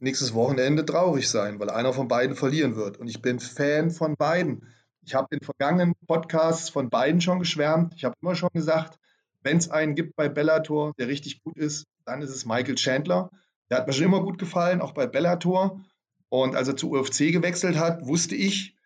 [0.00, 2.98] nächstes Wochenende traurig sein, weil einer von beiden verlieren wird.
[2.98, 4.66] Und ich bin Fan von beiden.
[5.02, 7.94] Ich habe in vergangenen Podcasts von beiden schon geschwärmt.
[7.96, 8.98] Ich habe immer schon gesagt,
[9.42, 13.30] wenn es einen gibt bei Bellator, der richtig gut ist, dann ist es Michael Chandler.
[13.70, 15.80] Der hat mir schon immer gut gefallen, auch bei Bellator.
[16.28, 18.76] Und als er zu UFC gewechselt hat, wusste ich,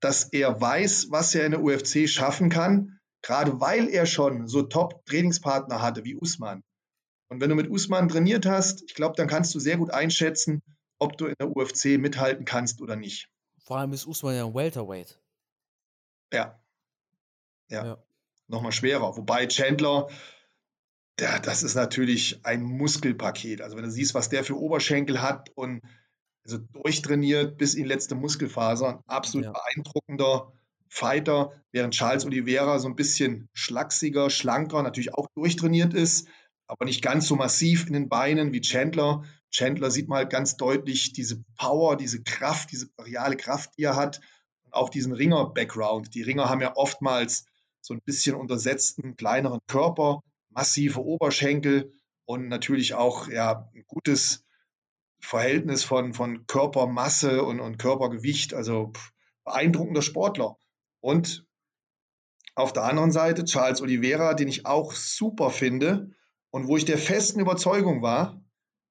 [0.00, 4.62] dass er weiß, was er in der UFC schaffen kann, gerade weil er schon so
[4.62, 6.62] Top-Trainingspartner hatte wie Usman.
[7.28, 10.62] Und wenn du mit Usman trainiert hast, ich glaube, dann kannst du sehr gut einschätzen,
[10.98, 13.28] ob du in der UFC mithalten kannst oder nicht.
[13.58, 15.18] Vor allem ist Usman ja ein Welterweight.
[16.32, 16.60] Ja.
[17.68, 17.84] Ja.
[17.84, 18.04] ja.
[18.46, 19.16] Nochmal schwerer.
[19.16, 20.08] Wobei Chandler,
[21.18, 23.62] der, das ist natürlich ein Muskelpaket.
[23.62, 25.80] Also wenn du siehst, was der für Oberschenkel hat und
[26.44, 29.52] also durchtrainiert bis in letzte Muskelfasern, absolut ja.
[29.52, 30.52] beeindruckender
[30.88, 36.28] Fighter, während Charles Oliveira so ein bisschen schlachsiger, schlanker, natürlich auch durchtrainiert ist,
[36.66, 39.24] aber nicht ganz so massiv in den Beinen wie Chandler.
[39.50, 43.96] Chandler sieht man halt ganz deutlich diese Power, diese Kraft, diese reale Kraft, die er
[43.96, 44.20] hat
[44.64, 46.14] und auch diesen Ringer-Background.
[46.14, 47.44] Die Ringer haben ja oftmals
[47.80, 51.92] so ein bisschen untersetzten, kleineren Körper, massive Oberschenkel
[52.24, 54.44] und natürlich auch ja, ein gutes
[55.20, 58.54] Verhältnis von, von Körpermasse und, und Körpergewicht.
[58.54, 58.92] Also
[59.44, 60.56] beeindruckender Sportler.
[61.00, 61.46] Und
[62.54, 66.10] auf der anderen Seite Charles Oliveira, den ich auch super finde
[66.54, 68.40] und wo ich der festen Überzeugung war,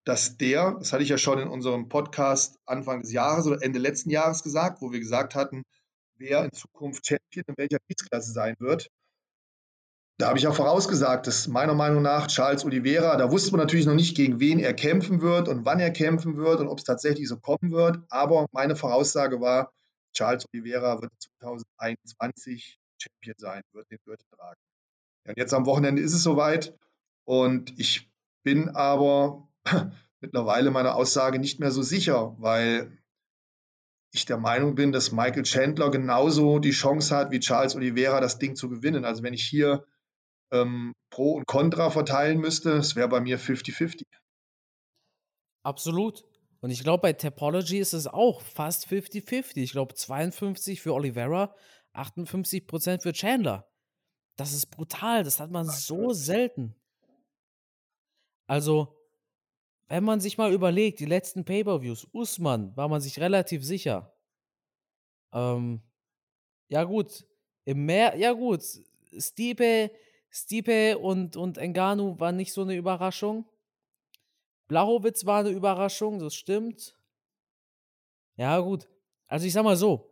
[0.04, 3.80] dass der, das hatte ich ja schon in unserem Podcast Anfang des Jahres oder Ende
[3.80, 5.64] letzten Jahres gesagt, wo wir gesagt hatten,
[6.18, 8.90] wer in Zukunft Champion in welcher Gewichtsklasse sein wird.
[10.18, 13.86] Da habe ich auch vorausgesagt, dass meiner Meinung nach Charles Oliveira, da wusste man natürlich
[13.86, 16.84] noch nicht, gegen wen er kämpfen wird und wann er kämpfen wird und ob es
[16.84, 18.00] tatsächlich so kommen wird.
[18.10, 19.72] Aber meine Voraussage war,
[20.14, 24.60] Charles Oliveira wird 2021 Champion sein, wird den Gürtel tragen.
[25.30, 26.78] Und jetzt am Wochenende ist es soweit
[27.26, 28.12] und ich
[28.44, 29.48] bin aber
[30.20, 32.98] mittlerweile meiner Aussage nicht mehr so sicher, weil
[34.14, 38.38] ich der Meinung bin, dass Michael Chandler genauso die Chance hat wie Charles Oliveira, das
[38.38, 39.06] Ding zu gewinnen.
[39.06, 39.86] Also wenn ich hier
[40.52, 44.04] ähm, Pro und Contra verteilen müsste, es wäre bei mir 50-50.
[45.64, 46.26] Absolut.
[46.62, 49.58] Und ich glaube, bei Topology ist es auch fast 50-50.
[49.58, 51.56] Ich glaube, 52 für Oliveira,
[51.94, 53.68] 58% für Chandler.
[54.38, 55.24] Das ist brutal.
[55.24, 56.76] Das hat man so selten.
[58.54, 58.96] Also,
[59.88, 64.14] wenn man sich mal überlegt, die letzten Pay-Per-Views, Usman war man sich relativ sicher.
[65.34, 65.82] Ähm,
[66.68, 67.26] ja, gut.
[67.66, 68.62] Im Meer, ja, gut.
[69.18, 69.90] Stipe
[70.30, 73.50] Stipe und, und Enganu waren nicht so eine Überraschung.
[74.68, 76.96] Blachowitz war eine Überraschung, das stimmt.
[78.36, 78.88] Ja, gut.
[79.26, 80.12] Also ich sag mal so,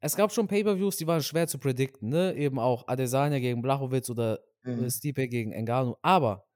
[0.00, 2.34] es gab schon Pay-Per-Views, die waren schwer zu predikten, ne?
[2.34, 4.90] Eben auch Adesanya gegen Blachowitz oder mhm.
[4.90, 5.94] Stipe gegen Enganu.
[6.02, 6.48] Aber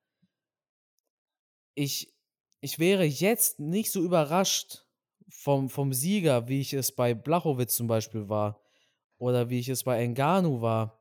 [1.78, 2.12] ich,
[2.60, 4.84] ich wäre jetzt nicht so überrascht
[5.28, 8.60] vom, vom Sieger, wie ich es bei Blachowitz zum Beispiel war.
[9.18, 11.00] Oder wie ich es bei Enganu war.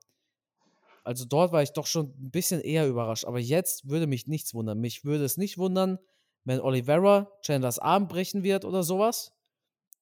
[1.04, 3.26] Also dort war ich doch schon ein bisschen eher überrascht.
[3.26, 4.80] Aber jetzt würde mich nichts wundern.
[4.80, 6.00] Mich würde es nicht wundern,
[6.44, 9.34] wenn Oliveira Chandlers Arm brechen wird oder sowas.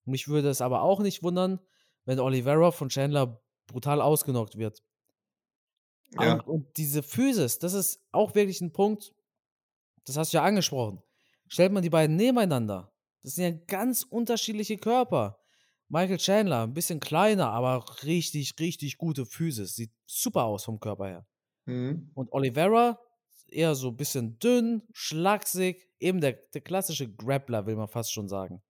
[0.06, 1.60] Mich würde es aber auch nicht wundern,
[2.06, 4.84] wenn Oliveira von Chandler brutal ausgenockt wird.
[6.20, 6.34] Ja.
[6.34, 9.14] Und, und diese Physis, das ist auch wirklich ein Punkt,
[10.06, 11.02] das hast du ja angesprochen.
[11.48, 12.92] Stellt man die beiden nebeneinander,
[13.22, 15.40] das sind ja ganz unterschiedliche Körper.
[15.88, 19.76] Michael Chandler, ein bisschen kleiner, aber richtig, richtig gute Physis.
[19.76, 21.28] Sieht super aus vom Körper her.
[21.66, 22.12] Mhm.
[22.14, 23.00] Und Oliveira,
[23.48, 28.28] eher so ein bisschen dünn, schlaksig, eben der, der klassische Grappler, will man fast schon
[28.28, 28.62] sagen.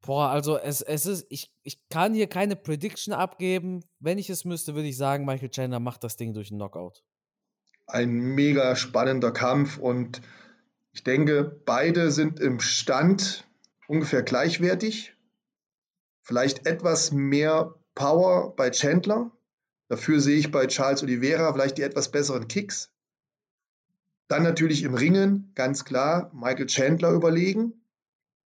[0.00, 3.84] Boah, also es, es ist, ich, ich kann hier keine Prediction abgeben.
[3.98, 7.04] Wenn ich es müsste, würde ich sagen, Michael Chandler macht das Ding durch einen Knockout.
[7.88, 10.20] Ein mega spannender Kampf und
[10.92, 13.48] ich denke, beide sind im Stand
[13.86, 15.16] ungefähr gleichwertig.
[16.22, 19.30] Vielleicht etwas mehr Power bei Chandler.
[19.88, 22.90] Dafür sehe ich bei Charles Oliveira vielleicht die etwas besseren Kicks.
[24.28, 27.80] Dann natürlich im Ringen, ganz klar, Michael Chandler überlegen.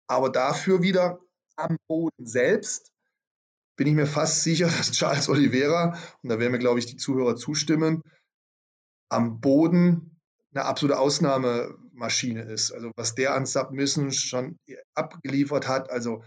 [0.06, 1.18] Aber dafür wieder
[1.56, 2.92] am Boden selbst
[3.74, 6.96] bin ich mir fast sicher, dass Charles Oliveira, und da werden mir, glaube ich, die
[6.96, 8.04] Zuhörer zustimmen,
[9.12, 10.20] am Boden
[10.54, 12.72] eine absolute Ausnahmemaschine ist.
[12.72, 14.58] Also was der an Submission schon
[14.94, 16.22] abgeliefert hat, also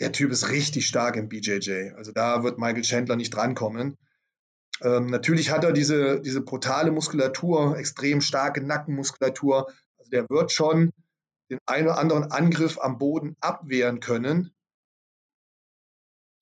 [0.00, 1.92] der Typ ist richtig stark im BJJ.
[1.96, 3.96] Also da wird Michael Chandler nicht drankommen.
[4.82, 9.68] Ähm, natürlich hat er diese, diese brutale Muskulatur, extrem starke Nackenmuskulatur.
[9.98, 10.90] Also der wird schon
[11.50, 14.50] den einen oder anderen Angriff am Boden abwehren können.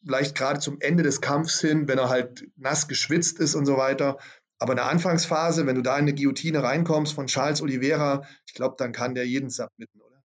[0.05, 3.77] vielleicht gerade zum Ende des Kampfs hin, wenn er halt nass geschwitzt ist und so
[3.77, 4.19] weiter.
[4.63, 8.55] Aber in der Anfangsphase, wenn du da in eine Guillotine reinkommst von Charles Oliveira, ich
[8.55, 10.23] glaube, dann kann der jeden submitten, oder?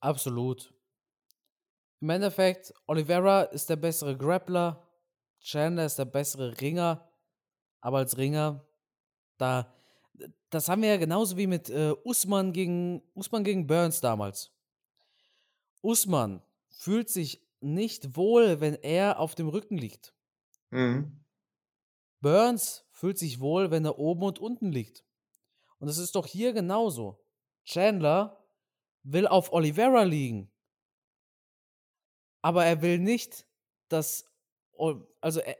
[0.00, 0.74] Absolut.
[2.02, 4.86] Im Endeffekt, Oliveira ist der bessere Grappler,
[5.40, 7.10] Chandler ist der bessere Ringer,
[7.80, 8.62] aber als Ringer,
[9.38, 9.74] da,
[10.50, 14.52] das haben wir ja genauso wie mit äh, Usman gegen Usman gegen Burns damals.
[15.80, 20.12] Usman fühlt sich nicht wohl, wenn er auf dem Rücken liegt.
[20.68, 21.21] Mhm.
[22.22, 25.04] Burns fühlt sich wohl, wenn er oben und unten liegt.
[25.78, 27.20] Und es ist doch hier genauso.
[27.64, 28.42] Chandler
[29.02, 30.50] will auf Oliveira liegen.
[32.40, 33.44] Aber er will nicht,
[33.88, 34.24] dass.
[35.20, 35.56] Also, er,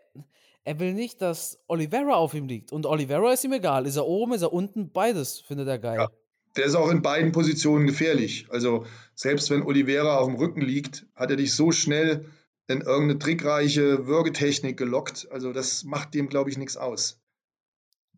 [0.64, 2.72] er will nicht, dass Oliveira auf ihm liegt.
[2.72, 3.86] Und Oliveira ist ihm egal.
[3.86, 4.92] Ist er oben, ist er unten?
[4.92, 5.98] Beides findet er geil.
[5.98, 6.08] Ja.
[6.56, 8.46] Der ist auch in beiden Positionen gefährlich.
[8.50, 12.26] Also, selbst wenn Oliveira auf dem Rücken liegt, hat er dich so schnell
[12.68, 15.28] in irgendeine trickreiche Würgetechnik gelockt.
[15.30, 17.20] Also, das macht dem, glaube ich, nichts aus.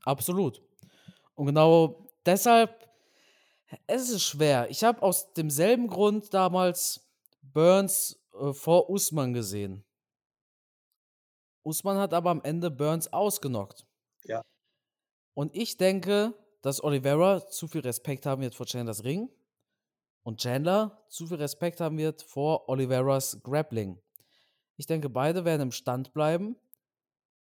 [0.03, 0.63] Absolut.
[1.35, 2.89] Und genau deshalb,
[3.87, 4.69] es ist schwer.
[4.71, 7.09] Ich habe aus demselben Grund damals
[7.43, 9.85] Burns äh, vor Usman gesehen.
[11.63, 13.87] Usman hat aber am Ende Burns ausgenockt.
[14.25, 14.43] Ja.
[15.35, 19.31] Und ich denke, dass Oliveira zu viel Respekt haben wird vor Chandlers Ring
[20.23, 23.99] und Chandler zu viel Respekt haben wird vor Oliveras Grappling.
[24.77, 26.57] Ich denke, beide werden im Stand bleiben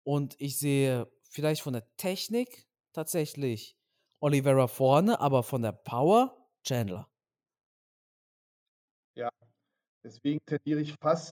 [0.03, 3.77] und ich sehe vielleicht von der Technik tatsächlich
[4.19, 7.07] Oliveira vorne, aber von der Power Chandler.
[9.15, 9.29] Ja,
[10.03, 11.31] deswegen tendiere ich fast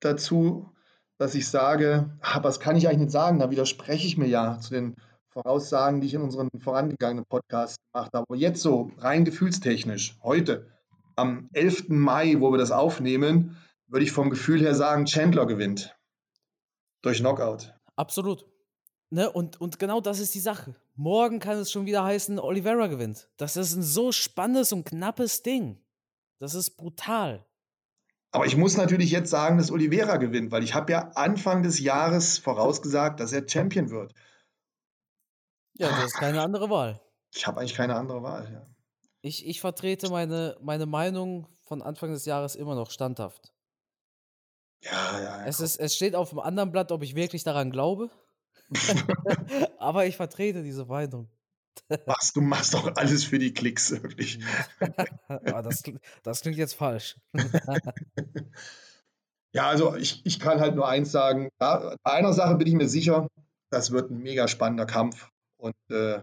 [0.00, 0.72] dazu,
[1.18, 4.60] dass ich sage, aber das kann ich eigentlich nicht sagen, da widerspreche ich mir ja
[4.60, 4.96] zu den
[5.30, 8.24] Voraussagen, die ich in unseren vorangegangenen Podcasts gemacht habe.
[8.28, 10.70] Aber jetzt so rein gefühlstechnisch, heute,
[11.16, 11.88] am 11.
[11.88, 13.56] Mai, wo wir das aufnehmen,
[13.88, 15.96] würde ich vom Gefühl her sagen, Chandler gewinnt.
[17.02, 17.74] Durch Knockout.
[17.96, 18.46] Absolut.
[19.10, 19.30] Ne?
[19.30, 20.76] Und, und genau das ist die Sache.
[20.94, 23.30] Morgen kann es schon wieder heißen, Oliveira gewinnt.
[23.36, 25.80] Das ist ein so spannendes und knappes Ding.
[26.38, 27.44] Das ist brutal.
[28.30, 31.80] Aber ich muss natürlich jetzt sagen, dass Oliveira gewinnt, weil ich habe ja Anfang des
[31.80, 34.12] Jahres vorausgesagt, dass er Champion wird.
[35.74, 37.00] Ja, das ist keine andere Wahl.
[37.34, 38.66] Ich habe eigentlich keine andere Wahl, ja.
[39.20, 43.52] Ich, ich vertrete meine, meine Meinung von Anfang des Jahres immer noch standhaft.
[44.82, 45.46] Ja, ja, ja.
[45.46, 48.10] Es, ist, es steht auf dem anderen Blatt, ob ich wirklich daran glaube.
[49.78, 51.28] Aber ich vertrete diese Meinung.
[52.06, 54.40] Was, du machst doch alles für die Klicks, wirklich.
[55.28, 55.82] das,
[56.22, 57.16] das klingt jetzt falsch.
[59.52, 61.50] ja, also ich, ich kann halt nur eins sagen.
[61.58, 63.28] bei einer Sache bin ich mir sicher,
[63.70, 65.30] das wird ein mega spannender Kampf.
[65.56, 66.20] Und äh,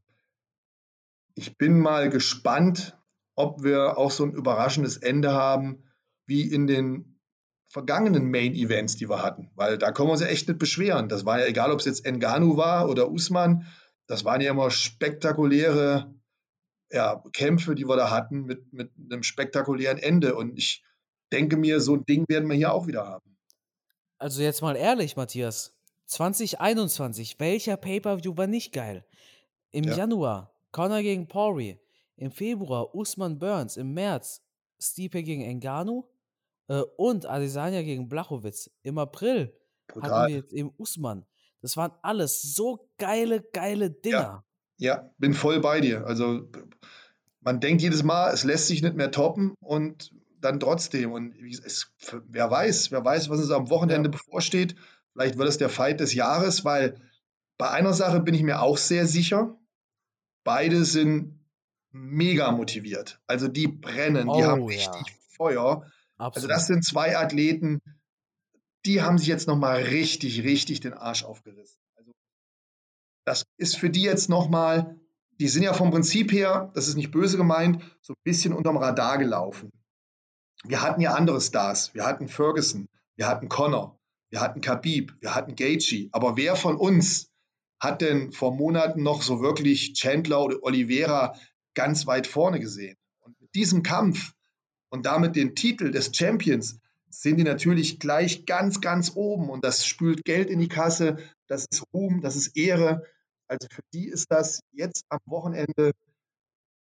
[1.35, 2.97] ich bin mal gespannt,
[3.35, 5.83] ob wir auch so ein überraschendes Ende haben,
[6.25, 7.14] wie in den
[7.75, 9.51] vergangenen Main Events, die wir hatten.
[9.55, 11.09] Weil da können wir uns ja echt nicht beschweren.
[11.09, 13.67] Das war ja egal, ob es jetzt Enganu war oder Usman.
[14.07, 16.15] Das waren ja immer spektakuläre
[16.89, 20.35] ja, Kämpfe, die wir da hatten, mit, mit einem spektakulären Ende.
[20.35, 20.85] Und ich
[21.33, 23.35] denke mir, so ein Ding werden wir hier auch wieder haben.
[24.19, 25.73] Also jetzt mal ehrlich, Matthias.
[26.05, 29.05] 2021, welcher Pay-Per-View war nicht geil?
[29.71, 29.97] Im ja.
[29.97, 31.77] Januar Conor gegen Pori.
[32.15, 33.75] Im Februar Usman Burns.
[33.75, 34.41] Im März
[34.79, 36.09] Stipe gegen Engano.
[36.67, 38.69] Äh, und Adesanya gegen Blachowitz.
[38.83, 39.53] Im April
[39.87, 40.11] Total.
[40.11, 41.25] hatten wir jetzt eben Usman.
[41.61, 44.45] Das waren alles so geile, geile Dinger.
[44.77, 46.05] Ja, ja, bin voll bei dir.
[46.05, 46.49] Also
[47.41, 51.11] man denkt jedes Mal, es lässt sich nicht mehr toppen und dann trotzdem.
[51.11, 51.91] Und es,
[52.27, 54.11] wer weiß, wer weiß, was uns am Wochenende ja.
[54.11, 54.75] bevorsteht.
[55.13, 56.99] Vielleicht wird es der Fight des Jahres, weil
[57.57, 59.57] bei einer Sache bin ich mir auch sehr sicher.
[60.43, 61.39] Beide sind
[61.91, 63.21] mega motiviert.
[63.27, 65.13] Also die brennen, oh, die haben richtig ja.
[65.35, 65.85] Feuer.
[66.17, 66.35] Absolut.
[66.35, 67.81] Also das sind zwei Athleten,
[68.85, 71.81] die haben sich jetzt nochmal richtig, richtig den Arsch aufgerissen.
[71.95, 72.11] Also
[73.25, 74.99] das ist für die jetzt nochmal,
[75.39, 78.77] die sind ja vom Prinzip her, das ist nicht böse gemeint, so ein bisschen unterm
[78.77, 79.71] Radar gelaufen.
[80.63, 81.93] Wir hatten ja andere Stars.
[81.93, 83.99] Wir hatten Ferguson, wir hatten Connor,
[84.29, 86.09] wir hatten Khabib, wir hatten Gaethje.
[86.11, 87.29] Aber wer von uns
[87.79, 91.37] hat denn vor Monaten noch so wirklich Chandler oder Oliveira
[91.75, 92.97] ganz weit vorne gesehen.
[93.19, 94.33] Und mit diesem Kampf
[94.95, 96.79] und damit den Titel des Champions
[97.09, 101.65] sind die natürlich gleich ganz, ganz oben und das spült Geld in die Kasse, das
[101.69, 103.03] ist Ruhm, das ist Ehre.
[103.47, 105.91] Also für die ist das jetzt am Wochenende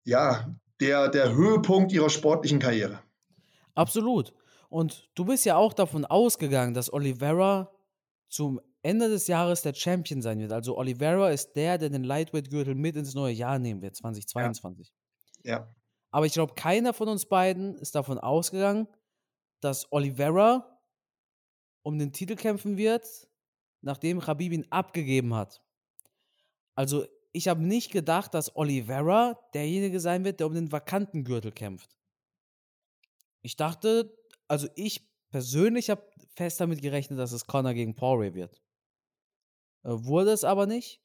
[0.05, 3.01] ja der, der Höhepunkt ihrer sportlichen Karriere.
[3.75, 4.33] Absolut.
[4.69, 7.71] Und du bist ja auch davon ausgegangen, dass Oliveira
[8.29, 10.53] zum Ende des Jahres der Champion sein wird.
[10.53, 14.93] Also Oliveira ist der, der den Lightweight-Gürtel mit ins neue Jahr nehmen wird, 2022.
[15.43, 15.51] Ja.
[15.51, 15.75] ja.
[16.11, 18.87] Aber ich glaube, keiner von uns beiden ist davon ausgegangen,
[19.59, 20.79] dass Oliveira
[21.83, 23.05] um den Titel kämpfen wird,
[23.81, 25.61] nachdem Khabib ihn abgegeben hat.
[26.75, 31.51] Also ich habe nicht gedacht, dass Oliveira derjenige sein wird, der um den vakanten Gürtel
[31.51, 31.95] kämpft.
[33.41, 34.17] Ich dachte,
[34.47, 36.03] also ich persönlich habe
[36.35, 38.61] fest damit gerechnet, dass es Conor gegen Poirier wird.
[39.83, 41.01] Äh, wurde es aber nicht.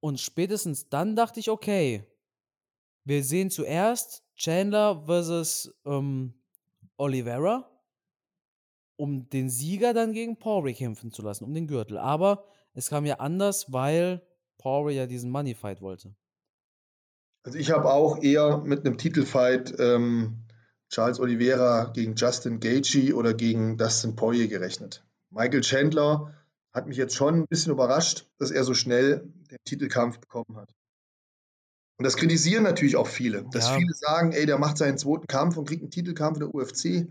[0.00, 2.04] Und spätestens dann dachte ich, okay,
[3.06, 6.34] wir sehen zuerst Chandler versus ähm,
[6.96, 7.70] Oliveira,
[8.96, 11.98] um den Sieger dann gegen Poirier kämpfen zu lassen, um den Gürtel.
[11.98, 14.26] Aber es kam ja anders, weil
[14.58, 16.14] Poirier ja diesen Money Fight wollte.
[17.44, 20.44] Also ich habe auch eher mit einem Titelfight ähm,
[20.88, 25.04] Charles Oliveira gegen Justin Gaethje oder gegen Dustin Poirier gerechnet.
[25.30, 26.34] Michael Chandler
[26.72, 30.74] hat mich jetzt schon ein bisschen überrascht, dass er so schnell den Titelkampf bekommen hat.
[31.98, 33.76] Und das kritisieren natürlich auch viele, dass ja.
[33.76, 37.08] viele sagen, ey, der macht seinen zweiten Kampf und kriegt einen Titelkampf in der UFC.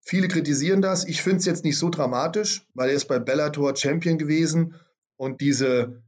[0.00, 1.04] Viele kritisieren das.
[1.04, 4.76] Ich finde es jetzt nicht so dramatisch, weil er ist bei Bellator Champion gewesen
[5.16, 6.02] und diese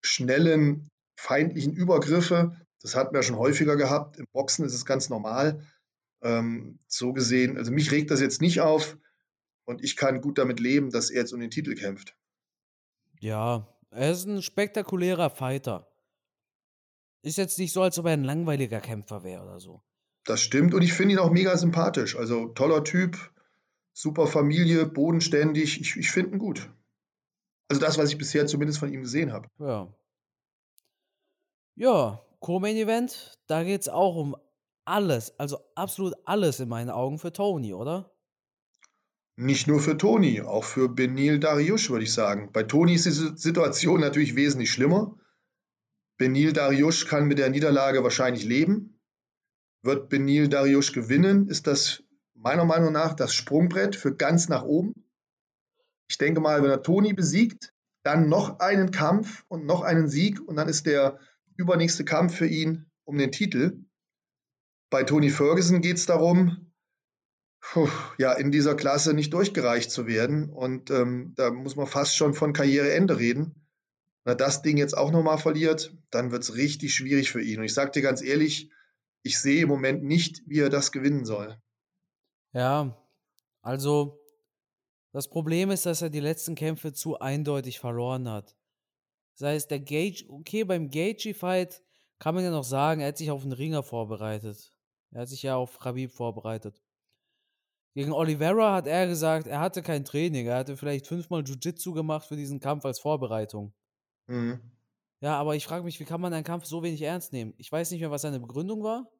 [0.00, 4.18] schnellen feindlichen Übergriffe, das hatten wir schon häufiger gehabt.
[4.18, 5.66] Im Boxen ist es ganz normal.
[6.22, 8.96] Ähm, so gesehen, also mich regt das jetzt nicht auf
[9.64, 12.16] und ich kann gut damit leben, dass er jetzt um den Titel kämpft.
[13.20, 15.93] Ja, er ist ein spektakulärer Fighter.
[17.24, 19.82] Ist jetzt nicht so, als ob er ein langweiliger Kämpfer wäre oder so.
[20.24, 22.16] Das stimmt und ich finde ihn auch mega sympathisch.
[22.16, 23.16] Also toller Typ,
[23.94, 25.80] super Familie, bodenständig.
[25.80, 26.70] Ich, ich finde ihn gut.
[27.68, 29.48] Also das, was ich bisher zumindest von ihm gesehen habe.
[29.58, 29.90] Ja.
[31.76, 34.36] Ja, Co-Main Event, da geht es auch um
[34.84, 38.12] alles, also absolut alles in meinen Augen für Tony, oder?
[39.36, 42.50] Nicht nur für Tony, auch für Benil Dariush, würde ich sagen.
[42.52, 45.16] Bei Tony ist die Situation natürlich wesentlich schlimmer.
[46.16, 49.00] Benil Dariush kann mit der Niederlage wahrscheinlich leben.
[49.82, 52.02] Wird Benil Dariush gewinnen, ist das
[52.34, 54.94] meiner Meinung nach das Sprungbrett für ganz nach oben.
[56.08, 57.72] Ich denke mal, wenn er Tony besiegt,
[58.02, 61.18] dann noch einen Kampf und noch einen Sieg und dann ist der
[61.56, 63.84] übernächste Kampf für ihn um den Titel.
[64.90, 66.72] Bei Tony Ferguson geht es darum,
[68.18, 70.50] ja, in dieser Klasse nicht durchgereicht zu werden.
[70.50, 73.63] Und ähm, da muss man fast schon von Karriereende reden.
[74.24, 77.58] Wenn er das Ding jetzt auch nochmal verliert, dann wird es richtig schwierig für ihn.
[77.58, 78.70] Und ich sage dir ganz ehrlich,
[79.22, 81.58] ich sehe im Moment nicht, wie er das gewinnen soll.
[82.52, 82.96] Ja,
[83.60, 84.20] also
[85.12, 88.56] das Problem ist, dass er die letzten Kämpfe zu eindeutig verloren hat.
[89.38, 91.82] Das heißt, der Gage, okay, beim Gagey-Fight
[92.18, 94.72] kann man ja noch sagen, er hat sich auf den Ringer vorbereitet.
[95.10, 96.82] Er hat sich ja auf Khabib vorbereitet.
[97.94, 100.46] Gegen Oliveira hat er gesagt, er hatte kein Training.
[100.46, 103.72] Er hatte vielleicht fünfmal Jiu-Jitsu gemacht für diesen Kampf als Vorbereitung.
[104.26, 104.60] Mhm.
[105.20, 107.54] Ja, aber ich frage mich, wie kann man einen Kampf so wenig ernst nehmen?
[107.56, 109.10] Ich weiß nicht mehr, was seine Begründung war.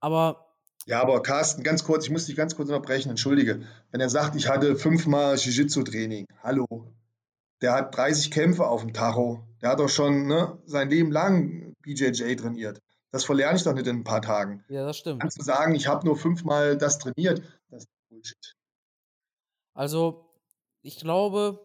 [0.00, 0.46] Aber.
[0.86, 3.62] Ja, aber Carsten, ganz kurz, ich muss dich ganz kurz unterbrechen, entschuldige.
[3.90, 6.66] Wenn er sagt, ich hatte fünfmal Jiu-Jitsu-Training, hallo.
[7.60, 9.46] Der hat 30 Kämpfe auf dem Tacho.
[9.60, 12.80] Der hat doch schon ne, sein Leben lang BJJ trainiert.
[13.12, 14.64] Das verlerne ich doch nicht in ein paar Tagen.
[14.68, 15.20] Ja, das stimmt.
[15.20, 18.56] Kannst du sagen, ich habe nur fünfmal das trainiert, das ist Bullshit.
[19.74, 20.28] Also,
[20.82, 21.64] ich glaube,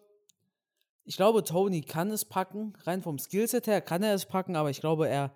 [1.07, 2.73] ich glaube, Tony kann es packen.
[2.83, 5.33] Rein vom Skillset her kann er es packen, aber ich glaube, er.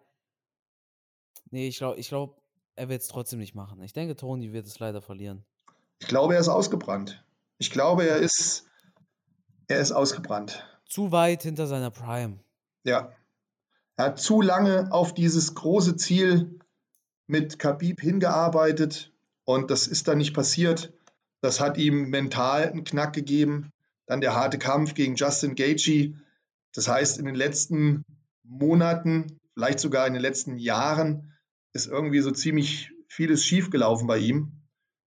[1.49, 2.35] Nee, ich glaube, ich glaube,
[2.75, 3.81] er wird es trotzdem nicht machen.
[3.81, 5.45] Ich denke, Tony wird es leider verlieren.
[5.99, 7.23] Ich glaube, er ist ausgebrannt.
[7.57, 8.65] Ich glaube, er ist.
[9.69, 10.67] Er ist ausgebrannt.
[10.85, 12.39] Zu weit hinter seiner Prime.
[12.83, 13.13] Ja.
[13.95, 16.59] Er hat zu lange auf dieses große Ziel
[17.27, 19.13] mit Khabib hingearbeitet
[19.45, 20.91] und das ist dann nicht passiert.
[21.39, 23.70] Das hat ihm mental einen Knack gegeben.
[24.07, 26.15] Dann der harte Kampf gegen Justin Gaethje.
[26.73, 28.03] Das heißt, in den letzten
[28.43, 31.33] Monaten, vielleicht sogar in den letzten Jahren,
[31.73, 34.61] ist irgendwie so ziemlich vieles schiefgelaufen bei ihm.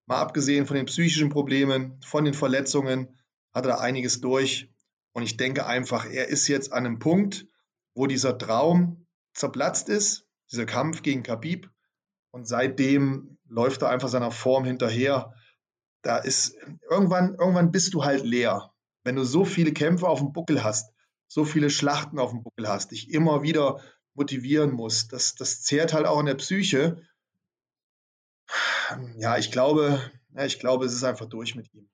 [0.07, 3.09] Mal abgesehen von den psychischen Problemen, von den Verletzungen,
[3.53, 4.71] hat er da einiges durch.
[5.13, 7.47] Und ich denke einfach, er ist jetzt an einem Punkt,
[7.95, 11.71] wo dieser Traum zerplatzt ist, dieser Kampf gegen Khabib.
[12.31, 15.33] Und seitdem läuft er einfach seiner Form hinterher.
[16.03, 16.57] Da ist
[16.91, 18.74] irgendwann, irgendwann bist du halt leer.
[19.05, 20.93] Wenn du so viele Kämpfe auf dem Buckel hast,
[21.29, 23.81] so viele Schlachten auf dem Buckel hast, dich immer wieder
[24.15, 27.03] motivieren musst, das, das zehrt halt auch in der Psyche.
[29.17, 30.01] Ja, ich glaube,
[30.35, 31.89] ja, ich glaube, es ist einfach durch mit ihm.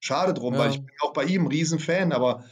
[0.00, 0.60] Schade drum, ja.
[0.60, 2.44] weil ich bin auch bei ihm ein Riesenfan, aber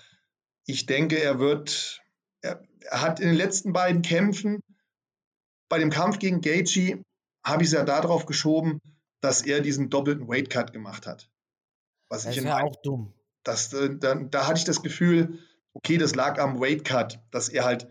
[0.66, 2.02] ich denke, er wird,
[2.40, 4.60] er, er hat in den letzten beiden Kämpfen,
[5.68, 7.02] bei dem Kampf gegen Gaethje,
[7.44, 8.80] habe ich es ja darauf geschoben,
[9.20, 11.30] dass er diesen doppelten Weight Cut gemacht hat.
[12.08, 13.14] Was das ist ja auch dumm.
[13.44, 15.38] Das, äh, da, da hatte ich das Gefühl,
[15.72, 17.88] okay, das lag am Weight Cut, dass er halt,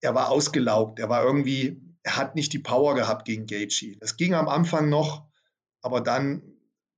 [0.00, 3.96] er war ausgelaugt, er war irgendwie, er hat nicht die Power gehabt gegen Gaethje.
[4.00, 5.26] Das ging am Anfang noch,
[5.82, 6.42] aber dann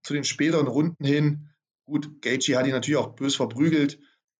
[0.02, 1.50] zu den späteren Runden hin
[1.90, 3.98] Gut, Gaethje hat ihn natürlich auch bös verprügelt,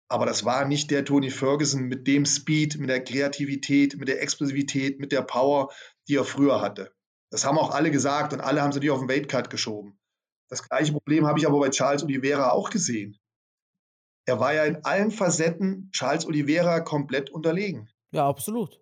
[0.09, 4.23] aber das war nicht der Tony Ferguson mit dem Speed, mit der Kreativität, mit der
[4.23, 5.73] Explosivität, mit der Power,
[6.07, 6.93] die er früher hatte.
[7.29, 9.99] Das haben auch alle gesagt und alle haben sie natürlich auf den Weightcut geschoben.
[10.49, 13.19] Das gleiche Problem habe ich aber bei Charles Oliveira auch gesehen.
[14.31, 17.89] Er war ja in allen Facetten Charles Oliveira komplett unterlegen.
[18.12, 18.81] Ja, absolut.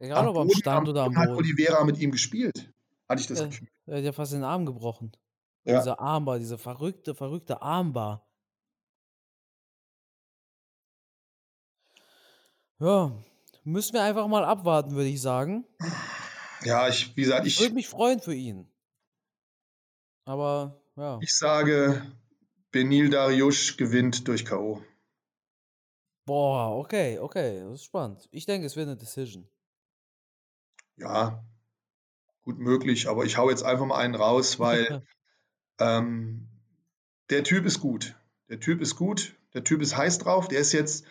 [0.00, 1.36] Egal ob am Boden- Stand oder am Boden hat.
[1.36, 2.72] Oliveira mit ihm gespielt.
[3.08, 3.46] Hatte ich das Ja.
[3.46, 3.68] Gefühl.
[3.86, 5.12] Er hat ja fast den Arm gebrochen.
[5.62, 5.78] Ja.
[5.78, 8.26] Diese Armbar, diese verrückte, verrückte Armbar.
[12.80, 13.12] Ja,
[13.62, 15.64] müssen wir einfach mal abwarten, würde ich sagen.
[16.64, 18.68] Ja, ich, wie gesagt, Ich ich, würde mich freuen für ihn.
[20.24, 22.02] Aber ja, ich sage,
[22.72, 24.82] Benil Dariush gewinnt durch K.O.
[26.24, 28.28] boah, okay, okay, das ist spannend.
[28.30, 29.46] Ich denke, es wird eine Decision.
[30.96, 31.44] Ja,
[32.42, 35.02] gut möglich, aber ich hau jetzt einfach mal einen raus, weil
[35.78, 36.48] ähm,
[37.28, 38.16] der Typ ist gut.
[38.48, 41.04] Der Typ ist gut, der Typ ist heiß drauf, der ist jetzt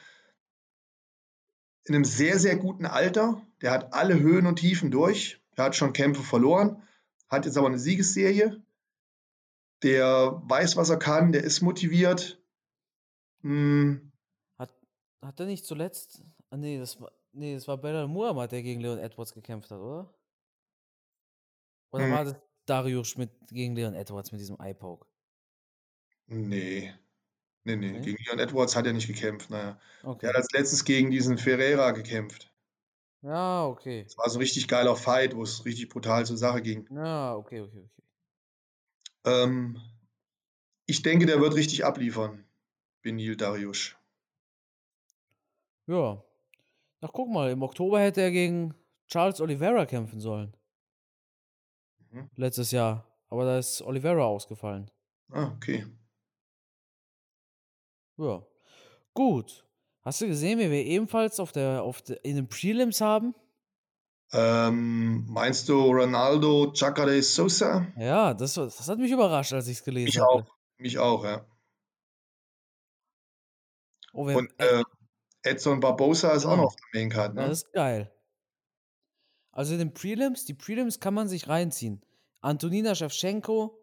[1.84, 3.42] in einem sehr, sehr guten Alter.
[3.62, 5.42] Der hat alle Höhen und Tiefen durch.
[5.56, 6.82] Er hat schon Kämpfe verloren,
[7.30, 8.62] hat jetzt aber eine Siegesserie.
[9.84, 12.42] Der weiß, was er kann, der ist motiviert.
[13.44, 14.12] Hm,
[14.58, 14.72] Hat,
[15.22, 16.24] hat er nicht zuletzt.
[16.50, 19.80] Ah, nee, das war, nee, das war Belal Muhammad, der gegen Leon Edwards gekämpft hat,
[19.80, 20.14] oder?
[21.92, 22.10] Oder Hm.
[22.10, 25.08] war das Darius mit, gegen Leon Edwards mit diesem Eye-Poke?
[26.28, 26.94] nee.
[27.66, 28.02] Nee, nee, Nee?
[28.02, 29.50] gegen Leon Edwards hat er nicht gekämpft.
[29.52, 29.80] Naja.
[30.22, 30.32] Der Okay.
[30.32, 32.54] hat als letztes gegen diesen Ferreira gekämpft.
[33.24, 34.06] Ja, okay.
[34.06, 36.88] Es war so ein richtig geiler Fight, wo es richtig brutal zur Sache ging.
[36.90, 38.04] Ja, okay, okay, okay.
[39.26, 39.80] Ähm,
[40.86, 42.46] ich denke, der wird richtig abliefern,
[43.02, 43.98] Benil Dariush.
[45.88, 46.24] Ja.
[47.02, 48.74] Ach, guck mal, im Oktober hätte er gegen
[49.08, 50.56] Charles Oliveira kämpfen sollen.
[52.12, 52.30] Mhm.
[52.36, 53.08] Letztes Jahr.
[53.30, 54.92] Aber da ist Oliveira ausgefallen.
[55.30, 55.86] Ah, okay.
[58.18, 58.46] Ja.
[59.14, 59.66] Gut.
[60.02, 63.34] Hast du gesehen, wie wir ebenfalls auf der, auf der, in den Prelims haben?
[64.34, 67.86] Ähm, meinst du Ronaldo Chacare Sosa?
[67.98, 70.30] Ja, das, das hat mich überrascht, als ich es gelesen Mich habe.
[70.30, 70.56] auch.
[70.78, 71.46] Mich auch, ja.
[74.14, 74.84] Oh, Und äh,
[75.44, 76.64] Edson Barbosa ist auch Genau.
[76.64, 77.48] noch auf der Maincard, ja, ne?
[77.50, 78.12] das ist geil.
[79.52, 82.02] Also in den Prelims, die Prelims kann man sich reinziehen.
[82.42, 83.78] Antonina Shevchenko,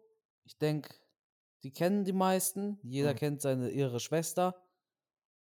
[0.45, 0.93] ich denke,
[1.63, 2.79] die kennen die meisten.
[2.83, 3.17] Jeder Mhm.
[3.17, 4.55] kennt seine ihre Schwester.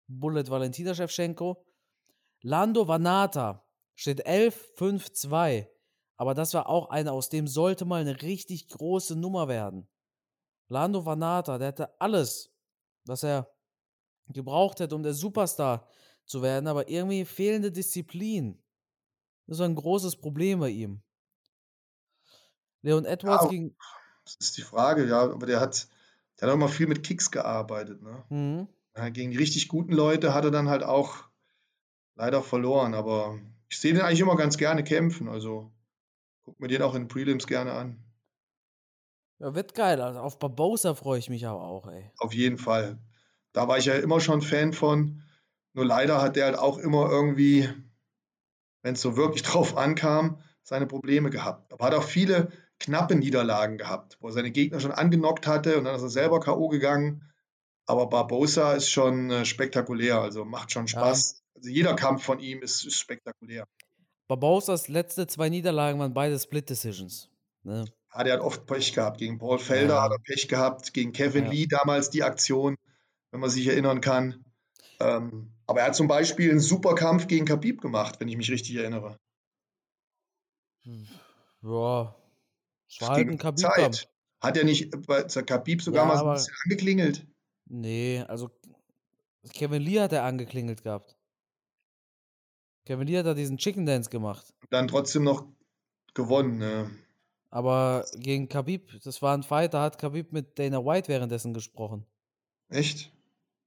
[0.08, 1.64] Bullet Valentina Shevchenko.
[2.42, 3.64] Lando Vanata
[4.00, 5.68] steht 11-5-2.
[6.16, 9.88] Aber das war auch einer, aus dem sollte mal eine richtig große Nummer werden.
[10.68, 12.50] Lando Vanata, der hatte alles,
[13.04, 13.52] was er
[14.28, 15.86] gebraucht hätte, um der Superstar
[16.24, 18.62] zu werden, aber irgendwie fehlende Disziplin.
[19.46, 21.02] Das war ein großes Problem bei ihm.
[22.82, 23.76] Leon Edwards aber- gegen.
[24.24, 25.22] Das ist die Frage, ja.
[25.22, 25.88] Aber der hat,
[26.38, 28.24] der hat auch immer viel mit Kicks gearbeitet, ne?
[28.28, 28.68] Mhm.
[28.96, 31.24] Ja, gegen die richtig guten Leute hat er dann halt auch
[32.14, 32.94] leider verloren.
[32.94, 33.38] Aber
[33.70, 35.28] ich sehe den eigentlich immer ganz gerne kämpfen.
[35.28, 35.72] Also
[36.42, 38.04] guck mir den auch in Prelims gerne an.
[39.38, 40.00] Ja, wird geil.
[40.00, 42.10] Also auf Barbosa freue ich mich aber auch, ey.
[42.18, 42.98] Auf jeden Fall.
[43.52, 45.22] Da war ich ja immer schon Fan von.
[45.72, 47.68] Nur leider hat der halt auch immer irgendwie,
[48.82, 51.72] wenn es so wirklich drauf ankam, seine Probleme gehabt.
[51.72, 52.50] Aber hat auch viele
[52.80, 56.40] knappe Niederlagen gehabt, wo er seine Gegner schon angenockt hatte und dann ist er selber
[56.40, 56.68] K.O.
[56.68, 57.22] gegangen.
[57.86, 61.39] Aber Barbosa ist schon äh, spektakulär, also macht schon Spaß.
[61.60, 63.66] Also jeder Kampf von ihm ist, ist spektakulär.
[64.28, 67.28] Barbosas letzte zwei Niederlagen waren beide Split Decisions.
[67.62, 67.84] Ne?
[68.14, 69.18] Ja, der hat oft Pech gehabt.
[69.18, 70.02] Gegen Paul Felder Ja.
[70.02, 71.50] hat er Pech gehabt, gegen Kevin Ja.
[71.50, 72.76] Lee damals die Aktion,
[73.30, 74.44] wenn man sich erinnern kann.
[75.00, 78.50] Ähm, aber er hat zum Beispiel einen super Kampf gegen Khabib gemacht, wenn ich mich
[78.50, 79.18] richtig erinnere.
[81.62, 82.16] Ja.
[82.88, 84.06] Es war halt ein Khabib-Kampf.
[84.40, 87.26] Hat er nicht bei Khabib sogar Ja, mal so ein bisschen angeklingelt?
[87.66, 88.50] Nee, also
[89.52, 91.16] Kevin Lee hat er angeklingelt gehabt.
[92.90, 94.52] Kevin Lee hat da diesen Chicken Dance gemacht.
[94.70, 95.46] Dann trotzdem noch
[96.12, 96.58] gewonnen.
[96.58, 96.90] Ne?
[97.48, 102.04] Aber gegen Khabib, das war ein Fight, da hat Khabib mit Dana White währenddessen gesprochen.
[102.68, 103.12] Echt?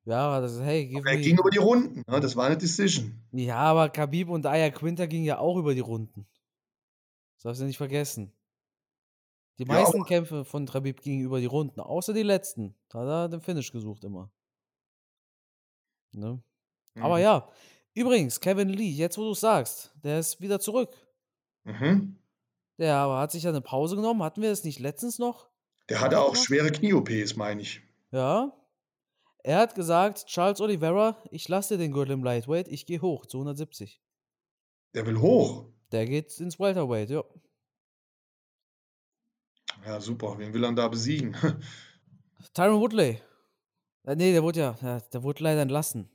[0.04, 2.04] Ja, das ist, hey, give Aber er ging über die Runden.
[2.06, 2.20] Ne?
[2.20, 3.18] Das war eine Decision.
[3.32, 6.28] Ja, aber Khabib und Aya Quinter gingen ja auch über die Runden.
[7.38, 8.34] Das darfst du nicht vergessen.
[9.58, 12.76] Die Ja, meisten aber- Kämpfe von Khabib gingen über die Runden, außer die letzten.
[12.90, 14.30] Da hat er den Finish gesucht immer.
[16.12, 16.44] Ne?
[16.96, 17.22] Aber Mhm.
[17.24, 17.50] ja,
[17.94, 20.90] übrigens, Kevin Lee, jetzt wo du sagst, der ist wieder zurück.
[21.64, 22.18] Mhm.
[22.78, 24.24] Der aber hat sich ja eine Pause genommen.
[24.24, 25.48] Hatten wir das nicht letztens noch?
[25.90, 27.82] Der hatte auch schwere Knie-OPs, meine ich.
[28.12, 28.52] Ja.
[29.44, 33.26] Er hat gesagt, Charles Oliveira, ich lasse dir den Gürtel im Lightweight, ich gehe hoch
[33.26, 34.02] zu 170.
[34.94, 35.66] Der will hoch.
[35.92, 37.24] Der geht ins Welterweight, ja.
[39.86, 40.38] Ja, super.
[40.38, 41.36] Wen will er da besiegen?
[42.54, 43.22] Tyron Woodley.
[44.06, 46.10] Äh, nee, der wurde ja, der wurde leider entlassen.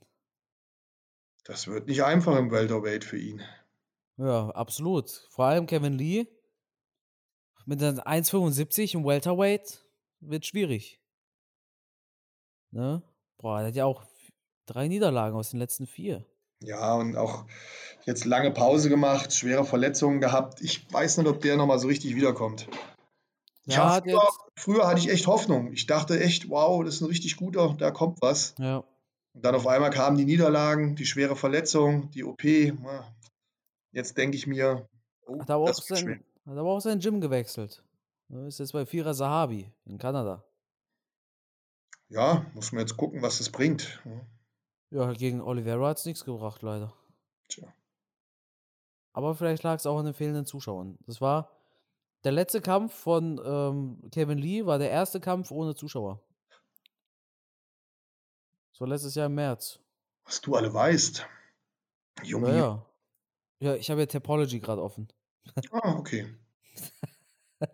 [1.49, 3.41] Das wird nicht einfach im Welterweight für ihn.
[4.17, 5.09] Ja, absolut.
[5.31, 6.27] Vor allem Kevin Lee
[7.65, 9.83] mit 1,75 im Welterweight
[10.19, 11.01] wird schwierig.
[12.69, 13.01] Ne?
[13.39, 14.03] Boah, der hat ja auch
[14.67, 16.23] drei Niederlagen aus den letzten vier.
[16.61, 17.45] Ja, und auch
[18.05, 20.61] jetzt lange Pause gemacht, schwere Verletzungen gehabt.
[20.61, 22.67] Ich weiß nicht, ob der nochmal so richtig wiederkommt.
[23.65, 24.21] Ja, früher,
[24.55, 25.73] früher, hatte ich echt Hoffnung.
[25.73, 28.53] Ich dachte echt, wow, das ist ein richtig guter, da kommt was.
[28.59, 28.83] Ja.
[29.39, 32.43] Und dann auf einmal kamen die Niederlagen, die schwere Verletzung, die OP.
[33.93, 34.85] Jetzt denke ich mir,
[35.27, 37.81] oh, hat, aber das auch sein, hat aber auch sein Gym gewechselt.
[38.27, 40.43] Ist jetzt bei Vierer Sahabi in Kanada.
[42.09, 44.03] Ja, muss man jetzt gucken, was das bringt.
[44.89, 46.93] Ja, gegen Oliveira hat es nichts gebracht, leider.
[47.47, 47.73] Tja.
[49.13, 50.97] Aber vielleicht lag es auch an den fehlenden Zuschauern.
[51.05, 51.49] Das war
[52.25, 56.21] der letzte Kampf von ähm, Kevin Lee, war der erste Kampf ohne Zuschauer.
[58.79, 59.77] So letztes Jahr im März.
[60.23, 61.27] Was du alle weißt.
[62.23, 62.57] Junge.
[62.57, 62.85] Ja,
[63.59, 63.75] ja.
[63.75, 65.09] ich habe ja Topology gerade offen.
[65.71, 66.33] Ah, okay.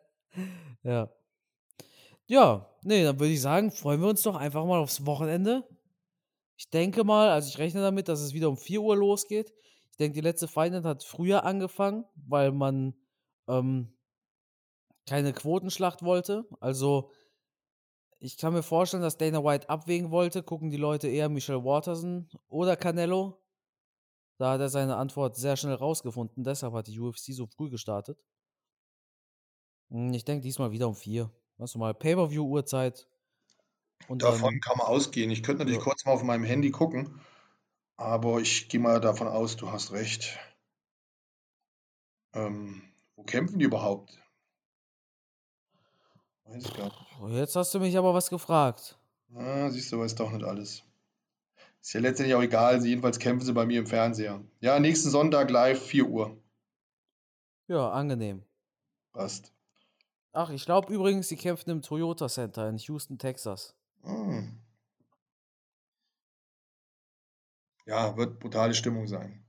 [0.84, 1.12] ja.
[2.26, 5.64] Ja, nee, dann würde ich sagen, freuen wir uns doch einfach mal aufs Wochenende.
[6.58, 9.54] Ich denke mal, also ich rechne damit, dass es wieder um 4 Uhr losgeht.
[9.92, 12.96] Ich denke, die letzte Fight hat früher angefangen, weil man
[13.48, 13.94] ähm,
[15.06, 16.46] keine Quotenschlacht wollte.
[16.60, 17.12] Also
[18.20, 20.44] ich kann mir vorstellen, dass Dana White abwägen wollte.
[20.44, 23.42] Gucken die Leute eher Michelle Waterson oder Canelo.
[24.38, 26.44] Da hat er seine Antwort sehr schnell rausgefunden.
[26.44, 28.24] Deshalb hat die UFC so früh gestartet.
[29.90, 31.32] Hm, ich denke diesmal wieder um 4.
[31.58, 33.08] Was du mal Pay-Per-View-Uhrzeit.
[34.10, 35.32] Davon kann man ausgehen.
[35.32, 35.84] Ich könnte natürlich ja.
[35.84, 37.22] kurz mal auf meinem Handy gucken,
[37.96, 40.38] aber ich gehe mal davon aus, du hast recht.
[42.34, 42.84] Ähm,
[43.16, 44.22] wo kämpfen die überhaupt?
[46.46, 47.38] Weiß ich gar nicht.
[47.38, 48.98] Jetzt hast du mich aber was gefragt.
[49.34, 50.84] Ah, siehst du, weiß doch nicht alles.
[51.82, 52.84] Ist ja letztendlich auch egal.
[52.86, 54.42] Jedenfalls kämpfen sie bei mir im Fernseher.
[54.60, 56.38] Ja, nächsten Sonntag live, 4 Uhr.
[57.68, 58.44] Ja, angenehm.
[59.14, 59.52] Passt.
[60.34, 63.76] Ach, ich glaube übrigens, sie kämpfen im Toyota Center in Houston, Texas.
[64.04, 64.60] Hm.
[67.86, 69.46] Ja, wird brutale Stimmung sein.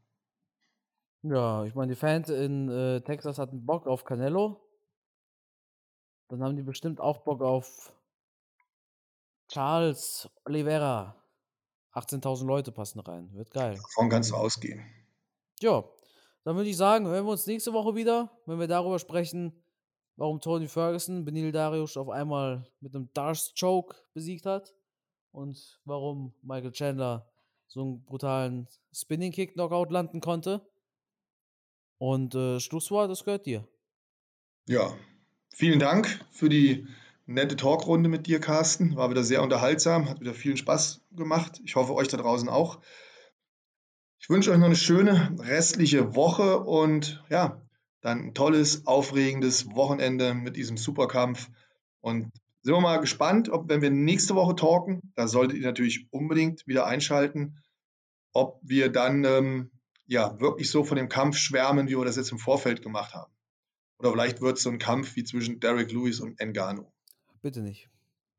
[1.23, 4.61] Ja, ich meine, die Fans in äh, Texas hatten Bock auf Canelo.
[6.29, 7.93] Dann haben die bestimmt auch Bock auf
[9.49, 11.15] Charles Oliveira.
[11.93, 13.33] 18.000 Leute passen rein.
[13.33, 13.75] Wird geil.
[13.75, 14.85] Davon kannst du ausgehen.
[15.61, 15.85] Ja,
[16.45, 19.65] dann würde ich sagen, hören wir uns nächste Woche wieder, wenn wir darüber sprechen,
[20.17, 24.75] warum Tony Ferguson Benil Darius auf einmal mit einem Darce Choke besiegt hat
[25.33, 27.31] und warum Michael Chandler
[27.67, 30.61] so einen brutalen Spinning Kick Knockout landen konnte.
[31.99, 33.67] Und äh, Schlusswort, das gehört dir.
[34.69, 34.95] Ja,
[35.57, 36.87] vielen Dank für die
[37.25, 38.95] nette Talkrunde mit dir, Carsten.
[38.95, 41.63] War wieder sehr unterhaltsam, hat wieder vielen Spaß gemacht.
[41.65, 42.81] Ich hoffe, euch da draußen auch.
[44.21, 47.63] Ich wünsche euch noch eine schöne restliche Woche und ja,
[48.03, 51.49] dann ein tolles, aufregendes Wochenende mit diesem Superkampf.
[52.01, 56.07] Und sind wir mal gespannt, ob, wenn wir nächste Woche talken, da solltet ihr natürlich
[56.11, 57.63] unbedingt wieder einschalten,
[58.33, 59.71] ob wir dann ähm,
[60.07, 63.36] ja wirklich so von dem Kampf schwärmen, wie wir das jetzt im Vorfeld gemacht haben.
[63.99, 66.93] Oder vielleicht wird es so ein Kampf wie zwischen Derek Lewis und Engano.
[67.43, 67.89] Bitte nicht.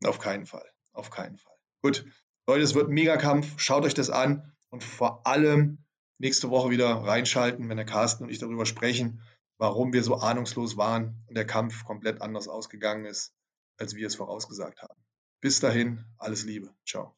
[0.03, 0.70] Auf keinen Fall.
[0.93, 1.55] Auf keinen Fall.
[1.82, 2.05] Gut.
[2.47, 3.60] Leute, es wird ein Megakampf.
[3.60, 5.80] Schaut euch das an und vor allem
[6.18, 9.22] nächste Woche wieder reinschalten, wenn der Carsten und ich darüber sprechen,
[9.58, 13.34] warum wir so ahnungslos waren und der Kampf komplett anders ausgegangen ist,
[13.78, 14.99] als wir es vorausgesagt haben.
[15.41, 16.74] Bis dahin, alles Liebe.
[16.86, 17.16] Ciao.